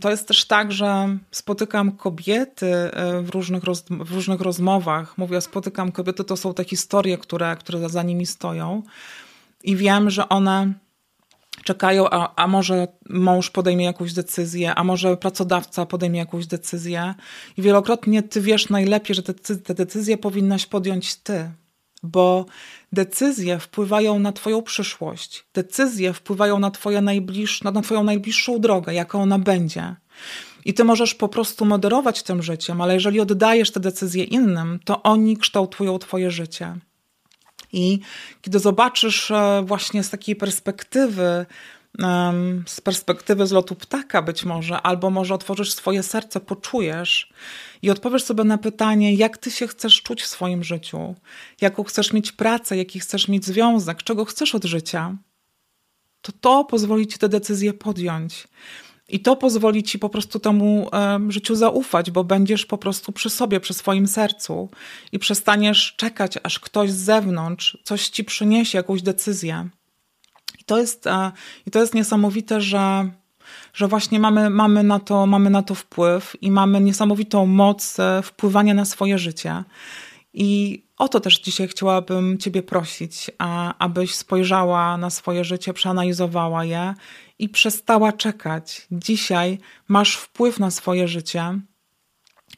to 0.00 0.10
jest 0.10 0.28
też 0.28 0.44
tak, 0.44 0.72
że 0.72 1.18
spotykam 1.30 1.92
kobiety 1.92 2.74
e, 2.74 3.22
w 3.22 3.30
różnych, 3.30 3.64
roz, 3.64 3.84
w 3.90 4.14
różnych 4.14 4.40
rozmowach. 4.40 5.18
Mówię, 5.18 5.40
spotykam 5.40 5.92
kobiety, 5.92 6.24
to 6.24 6.36
są 6.36 6.54
te 6.54 6.64
historie, 6.64 7.18
które, 7.18 7.56
które 7.56 7.88
za 7.88 8.02
nimi 8.02 8.26
stoją. 8.26 8.82
I 9.64 9.76
wiem, 9.76 10.10
że 10.10 10.28
one 10.28 10.72
czekają, 11.64 12.10
a, 12.10 12.34
a 12.36 12.46
może 12.46 12.88
mąż 13.08 13.50
podejmie 13.50 13.84
jakąś 13.84 14.12
decyzję, 14.12 14.74
a 14.74 14.84
może 14.84 15.16
pracodawca 15.16 15.86
podejmie 15.86 16.18
jakąś 16.18 16.46
decyzję. 16.46 17.14
I 17.56 17.62
wielokrotnie 17.62 18.22
ty 18.22 18.40
wiesz 18.40 18.68
najlepiej, 18.68 19.16
że 19.16 19.22
te, 19.22 19.34
te 19.56 19.74
decyzje 19.74 20.18
powinnaś 20.18 20.66
podjąć 20.66 21.16
ty, 21.16 21.50
bo 22.06 22.46
decyzje 22.92 23.58
wpływają 23.58 24.18
na 24.18 24.32
Twoją 24.32 24.62
przyszłość. 24.62 25.44
Decyzje 25.54 26.12
wpływają 26.12 26.58
na, 26.58 26.70
twoje 26.70 27.00
najbliż, 27.00 27.62
na 27.62 27.82
Twoją 27.82 28.04
najbliższą 28.04 28.58
drogę, 28.58 28.94
jaka 28.94 29.18
ona 29.18 29.38
będzie. 29.38 29.96
I 30.64 30.74
Ty 30.74 30.84
możesz 30.84 31.14
po 31.14 31.28
prostu 31.28 31.64
moderować 31.64 32.22
tym 32.22 32.42
życiem, 32.42 32.80
ale 32.80 32.94
jeżeli 32.94 33.20
oddajesz 33.20 33.70
te 33.70 33.80
decyzje 33.80 34.24
innym, 34.24 34.78
to 34.84 35.02
oni 35.02 35.36
kształtują 35.36 35.98
Twoje 35.98 36.30
życie. 36.30 36.76
I 37.72 38.00
kiedy 38.42 38.58
zobaczysz 38.58 39.30
e, 39.30 39.62
właśnie 39.66 40.02
z 40.02 40.10
takiej 40.10 40.36
perspektywy, 40.36 41.46
z 42.66 42.80
perspektywy 42.80 43.46
z 43.46 43.52
lotu 43.52 43.74
ptaka 43.74 44.22
być 44.22 44.44
może, 44.44 44.80
albo 44.80 45.10
może 45.10 45.34
otworzysz 45.34 45.72
swoje 45.72 46.02
serce, 46.02 46.40
poczujesz 46.40 47.32
i 47.82 47.90
odpowiesz 47.90 48.24
sobie 48.24 48.44
na 48.44 48.58
pytanie, 48.58 49.14
jak 49.14 49.38
ty 49.38 49.50
się 49.50 49.66
chcesz 49.66 50.02
czuć 50.02 50.22
w 50.22 50.26
swoim 50.26 50.64
życiu, 50.64 51.14
jaką 51.60 51.84
chcesz 51.84 52.12
mieć 52.12 52.32
pracę, 52.32 52.76
jaki 52.76 53.00
chcesz 53.00 53.28
mieć 53.28 53.44
związek, 53.44 54.02
czego 54.02 54.24
chcesz 54.24 54.54
od 54.54 54.64
życia, 54.64 55.16
to 56.22 56.32
to 56.40 56.64
pozwoli 56.64 57.06
ci 57.06 57.18
te 57.18 57.28
decyzje 57.28 57.72
podjąć. 57.72 58.48
I 59.08 59.20
to 59.20 59.36
pozwoli 59.36 59.82
ci 59.82 59.98
po 59.98 60.08
prostu 60.08 60.40
temu 60.40 60.90
życiu 61.28 61.54
zaufać, 61.54 62.10
bo 62.10 62.24
będziesz 62.24 62.66
po 62.66 62.78
prostu 62.78 63.12
przy 63.12 63.30
sobie, 63.30 63.60
przy 63.60 63.74
swoim 63.74 64.06
sercu 64.06 64.70
i 65.12 65.18
przestaniesz 65.18 65.94
czekać, 65.96 66.38
aż 66.42 66.58
ktoś 66.58 66.90
z 66.90 66.96
zewnątrz 66.96 67.78
coś 67.84 68.08
ci 68.08 68.24
przyniesie, 68.24 68.78
jakąś 68.78 69.02
decyzję. 69.02 69.68
To 70.66 70.78
jest, 70.78 71.04
i 71.66 71.70
to 71.70 71.80
jest 71.80 71.94
niesamowite, 71.94 72.60
że 72.60 73.10
że 73.74 73.88
właśnie 73.88 74.20
mamy, 74.20 74.50
mamy, 74.50 74.82
na 74.82 75.00
to, 75.00 75.26
mamy 75.26 75.50
na 75.50 75.62
to 75.62 75.74
wpływ 75.74 76.36
i 76.40 76.50
mamy 76.50 76.80
niesamowitą 76.80 77.46
moc 77.46 78.00
e, 78.00 78.22
wpływania 78.22 78.74
na 78.74 78.84
swoje 78.84 79.18
życie. 79.18 79.64
I 80.34 80.82
o 80.98 81.08
to 81.08 81.20
też 81.20 81.40
dzisiaj 81.40 81.68
chciałabym 81.68 82.38
Ciebie 82.38 82.62
prosić, 82.62 83.30
abyś 83.78 84.14
spojrzała 84.14 84.96
na 84.96 85.10
swoje 85.10 85.44
życie, 85.44 85.72
przeanalizowała 85.72 86.64
je 86.64 86.94
i 87.38 87.48
przestała 87.48 88.12
czekać. 88.12 88.86
Dzisiaj 88.90 89.58
masz 89.88 90.16
wpływ 90.16 90.58
na 90.58 90.70
swoje 90.70 91.08
życie 91.08 91.60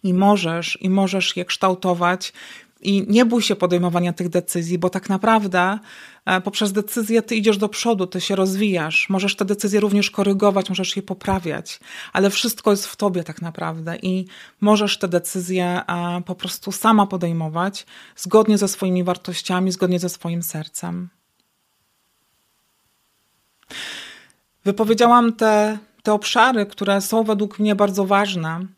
i 0.02 0.14
możesz, 0.14 0.78
i 0.82 0.90
możesz 0.90 1.36
je 1.36 1.44
kształtować 1.44 2.32
i 2.80 3.04
nie 3.08 3.24
bój 3.24 3.42
się 3.42 3.56
podejmowania 3.56 4.12
tych 4.12 4.28
decyzji, 4.28 4.78
bo 4.78 4.90
tak 4.90 5.08
naprawdę 5.08 5.60
e, 5.60 5.78
poprzez 6.44 6.72
decyzję 6.72 7.22
ty 7.22 7.36
idziesz 7.36 7.58
do 7.58 7.68
przodu, 7.68 8.06
ty 8.06 8.20
się 8.20 8.36
rozwijasz. 8.36 9.08
Możesz 9.08 9.36
te 9.36 9.44
decyzje 9.44 9.80
również 9.80 10.10
korygować, 10.10 10.68
możesz 10.68 10.96
je 10.96 11.02
poprawiać, 11.02 11.80
ale 12.12 12.30
wszystko 12.30 12.70
jest 12.70 12.86
w 12.86 12.96
tobie 12.96 13.24
tak 13.24 13.42
naprawdę 13.42 13.96
i 13.96 14.26
możesz 14.60 14.98
te 14.98 15.08
decyzje 15.08 15.64
e, 15.64 16.22
po 16.26 16.34
prostu 16.34 16.72
sama 16.72 17.06
podejmować 17.06 17.86
zgodnie 18.16 18.58
ze 18.58 18.68
swoimi 18.68 19.04
wartościami, 19.04 19.72
zgodnie 19.72 19.98
ze 19.98 20.08
swoim 20.08 20.42
sercem. 20.42 21.08
Wypowiedziałam 24.64 25.32
te, 25.32 25.78
te 26.02 26.12
obszary, 26.12 26.66
które 26.66 27.00
są 27.00 27.24
według 27.24 27.58
mnie 27.58 27.74
bardzo 27.74 28.04
ważne 28.04 28.77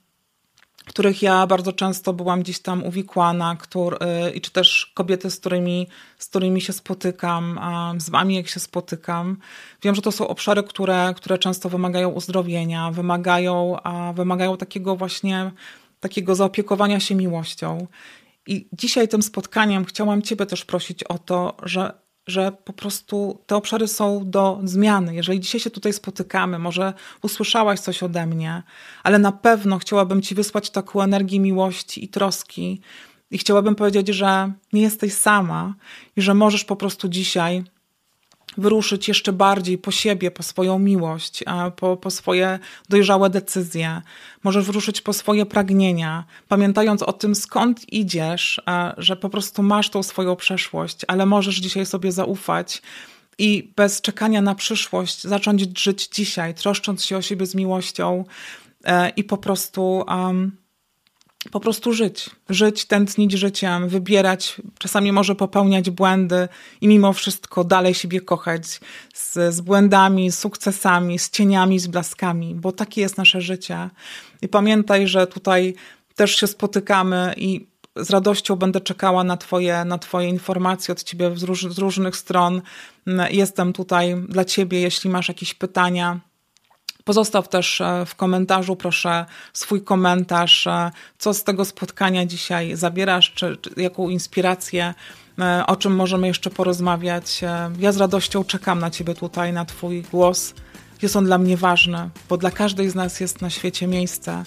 których 0.91 1.23
ja 1.23 1.47
bardzo 1.47 1.73
często 1.73 2.13
byłam 2.13 2.41
gdzieś 2.41 2.61
tam 2.61 2.85
uwikłana, 2.85 3.57
który, 3.57 3.97
i 4.35 4.41
czy 4.41 4.51
też 4.51 4.93
kobiety, 4.95 5.31
z 5.31 5.41
którymi, 5.41 5.87
z 6.19 6.27
którymi 6.27 6.61
się 6.61 6.73
spotykam, 6.73 7.61
z 7.99 8.11
wami 8.11 8.37
jak 8.37 8.49
się 8.49 8.61
spotykam. 8.61 9.37
Wiem, 9.83 9.95
że 9.95 10.03
to 10.03 10.13
są 10.13 10.29
obszary, 10.29 10.63
które, 10.63 11.15
które 11.17 11.39
często 11.39 11.69
wymagają 11.69 12.09
uzdrowienia, 12.09 12.91
wymagają, 12.91 13.77
wymagają 14.15 14.57
takiego 14.57 14.97
właśnie 14.97 15.51
takiego 16.01 16.35
zaopiekowania 16.35 17.01
się 17.01 17.15
miłością. 17.15 17.87
I 18.47 18.69
dzisiaj 18.73 19.09
tym 19.09 19.23
spotkaniem 19.23 19.85
chciałam 19.85 20.23
Ciebie 20.23 20.47
też 20.47 20.65
prosić 20.65 21.05
o 21.05 21.19
to, 21.19 21.57
że 21.63 22.00
że 22.31 22.53
po 22.65 22.73
prostu 22.73 23.39
te 23.47 23.57
obszary 23.57 23.89
są 23.89 24.31
do 24.31 24.61
zmiany. 24.65 25.15
Jeżeli 25.15 25.41
dzisiaj 25.41 25.61
się 25.61 25.71
tutaj 25.71 25.93
spotykamy, 25.93 26.59
może 26.59 26.93
usłyszałaś 27.23 27.81
coś 27.81 28.03
ode 28.03 28.27
mnie, 28.27 28.63
ale 29.03 29.19
na 29.19 29.33
pewno 29.33 29.79
chciałabym 29.79 30.23
Ci 30.23 30.35
wysłać 30.35 30.71
taką 30.71 31.03
energię 31.03 31.41
miłości 31.41 32.05
i 32.05 32.09
troski. 32.09 32.81
I 33.31 33.39
chciałabym 33.39 33.75
powiedzieć, 33.75 34.09
że 34.09 34.53
nie 34.73 34.83
jesteś 34.83 35.15
sama 35.15 35.75
i 36.17 36.23
że 36.23 36.35
możesz 36.35 36.65
po 36.65 36.77
prostu 36.77 37.09
dzisiaj 37.09 37.65
wyruszyć 38.61 39.09
jeszcze 39.09 39.33
bardziej 39.33 39.79
po 39.79 39.91
siebie, 39.91 40.31
po 40.31 40.43
swoją 40.43 40.79
miłość, 40.79 41.45
po, 41.77 41.97
po 41.97 42.11
swoje 42.11 42.59
dojrzałe 42.89 43.31
decyzje. 43.31 44.03
Możesz 44.45 44.65
wyruszyć 44.65 45.01
po 45.01 45.13
swoje 45.13 45.47
pragnienia, 45.47 46.25
pamiętając 46.49 47.03
o 47.03 47.13
tym, 47.13 47.35
skąd 47.35 47.93
idziesz, 47.93 48.61
że 48.97 49.17
po 49.17 49.31
prostu 49.31 49.63
masz 49.63 49.91
tą 49.91 50.03
swoją 50.03 50.37
przeszłość, 50.37 51.01
ale 51.09 51.27
możesz 51.27 51.57
dzisiaj 51.57 51.87
sobie 51.87 52.13
zaufać 52.13 52.83
i 53.39 53.73
bez 53.77 54.01
czekania 54.01 54.43
na 54.43 54.55
przyszłość 54.55 55.23
zacząć 55.23 55.79
żyć 55.79 56.09
dzisiaj, 56.09 56.55
troszcząc 56.55 57.05
się 57.05 57.17
o 57.17 57.23
siebie 57.23 57.47
z 57.47 57.55
miłością 57.55 58.25
e, 58.85 59.09
i 59.09 59.25
po 59.25 59.37
prostu 59.37 60.05
um, 60.09 60.60
po 61.51 61.61
prostu 61.61 61.93
żyć. 61.93 62.31
Żyć, 62.49 62.85
tętnić 62.85 63.33
życiem, 63.33 63.89
wybierać, 63.89 64.57
czasami 64.79 65.13
może 65.13 65.35
popełniać 65.35 65.91
błędy 65.91 66.49
i 66.81 66.89
mimo 66.89 67.13
wszystko 67.13 67.65
dalej 67.65 67.95
siebie 67.95 68.21
kochać 68.21 68.81
z, 69.15 69.55
z 69.55 69.61
błędami, 69.61 70.31
z 70.31 70.39
sukcesami, 70.39 71.19
z 71.19 71.31
cieniami, 71.31 71.79
z 71.79 71.87
blaskami, 71.87 72.55
bo 72.55 72.73
takie 72.73 73.01
jest 73.01 73.17
nasze 73.17 73.41
życie. 73.41 73.91
I 74.43 74.49
pamiętaj, 74.49 75.07
że 75.07 75.27
tutaj 75.27 75.75
też 76.15 76.37
się 76.37 76.47
spotykamy 76.47 77.35
i 77.37 77.67
z 77.97 78.11
radością 78.11 78.57
będę 78.57 78.81
czekała 78.81 79.25
na 79.25 79.37
Twoje, 79.37 79.85
na 79.85 79.99
twoje 79.99 80.29
informacje 80.29 80.93
od 80.93 81.03
Ciebie 81.03 81.37
z, 81.37 81.43
róż, 81.43 81.67
z 81.71 81.79
różnych 81.79 82.17
stron. 82.17 82.63
Jestem 83.31 83.73
tutaj 83.73 84.17
dla 84.29 84.45
Ciebie, 84.45 84.81
jeśli 84.81 85.11
masz 85.11 85.29
jakieś 85.29 85.55
pytania 85.55 86.21
Pozostaw 87.05 87.49
też 87.49 87.81
e, 87.81 88.07
w 88.07 88.15
komentarzu, 88.15 88.77
proszę, 88.77 89.27
swój 89.53 89.83
komentarz, 89.83 90.67
e, 90.67 90.91
co 91.19 91.35
z 91.35 91.45
tego 91.45 91.65
spotkania 91.65 92.27
dzisiaj 92.27 92.77
zabierasz, 92.77 93.33
czy, 93.35 93.57
czy 93.57 93.71
jaką 93.77 94.09
inspirację, 94.09 94.95
e, 95.39 95.65
o 95.67 95.77
czym 95.77 95.95
możemy 95.95 96.27
jeszcze 96.27 96.51
porozmawiać. 96.51 97.41
Ja 97.79 97.93
z 97.93 97.97
radością 97.97 98.45
czekam 98.45 98.79
na 98.79 98.91
Ciebie 98.91 99.15
tutaj, 99.15 99.53
na 99.53 99.65
Twój 99.65 100.03
głos. 100.03 100.55
Jest 101.03 101.17
on 101.17 101.25
dla 101.25 101.39
mnie 101.39 101.57
ważny, 101.57 102.11
bo 102.29 102.37
dla 102.37 102.51
każdej 102.51 102.91
z 102.91 102.95
nas 102.95 103.21
jest 103.21 103.41
na 103.41 103.51
świecie 103.51 103.87
miejsce. 103.87 104.45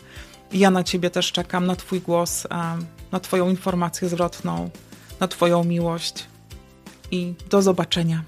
I 0.51 0.59
ja 0.59 0.71
na 0.71 0.83
Ciebie 0.83 1.09
też 1.09 1.31
czekam, 1.31 1.65
na 1.65 1.75
Twój 1.75 2.01
głos, 2.01 2.47
na 3.11 3.19
Twoją 3.19 3.49
informację 3.49 4.09
zwrotną, 4.09 4.69
na 5.19 5.27
Twoją 5.27 5.63
miłość. 5.63 6.25
I 7.11 7.33
do 7.49 7.61
zobaczenia. 7.61 8.23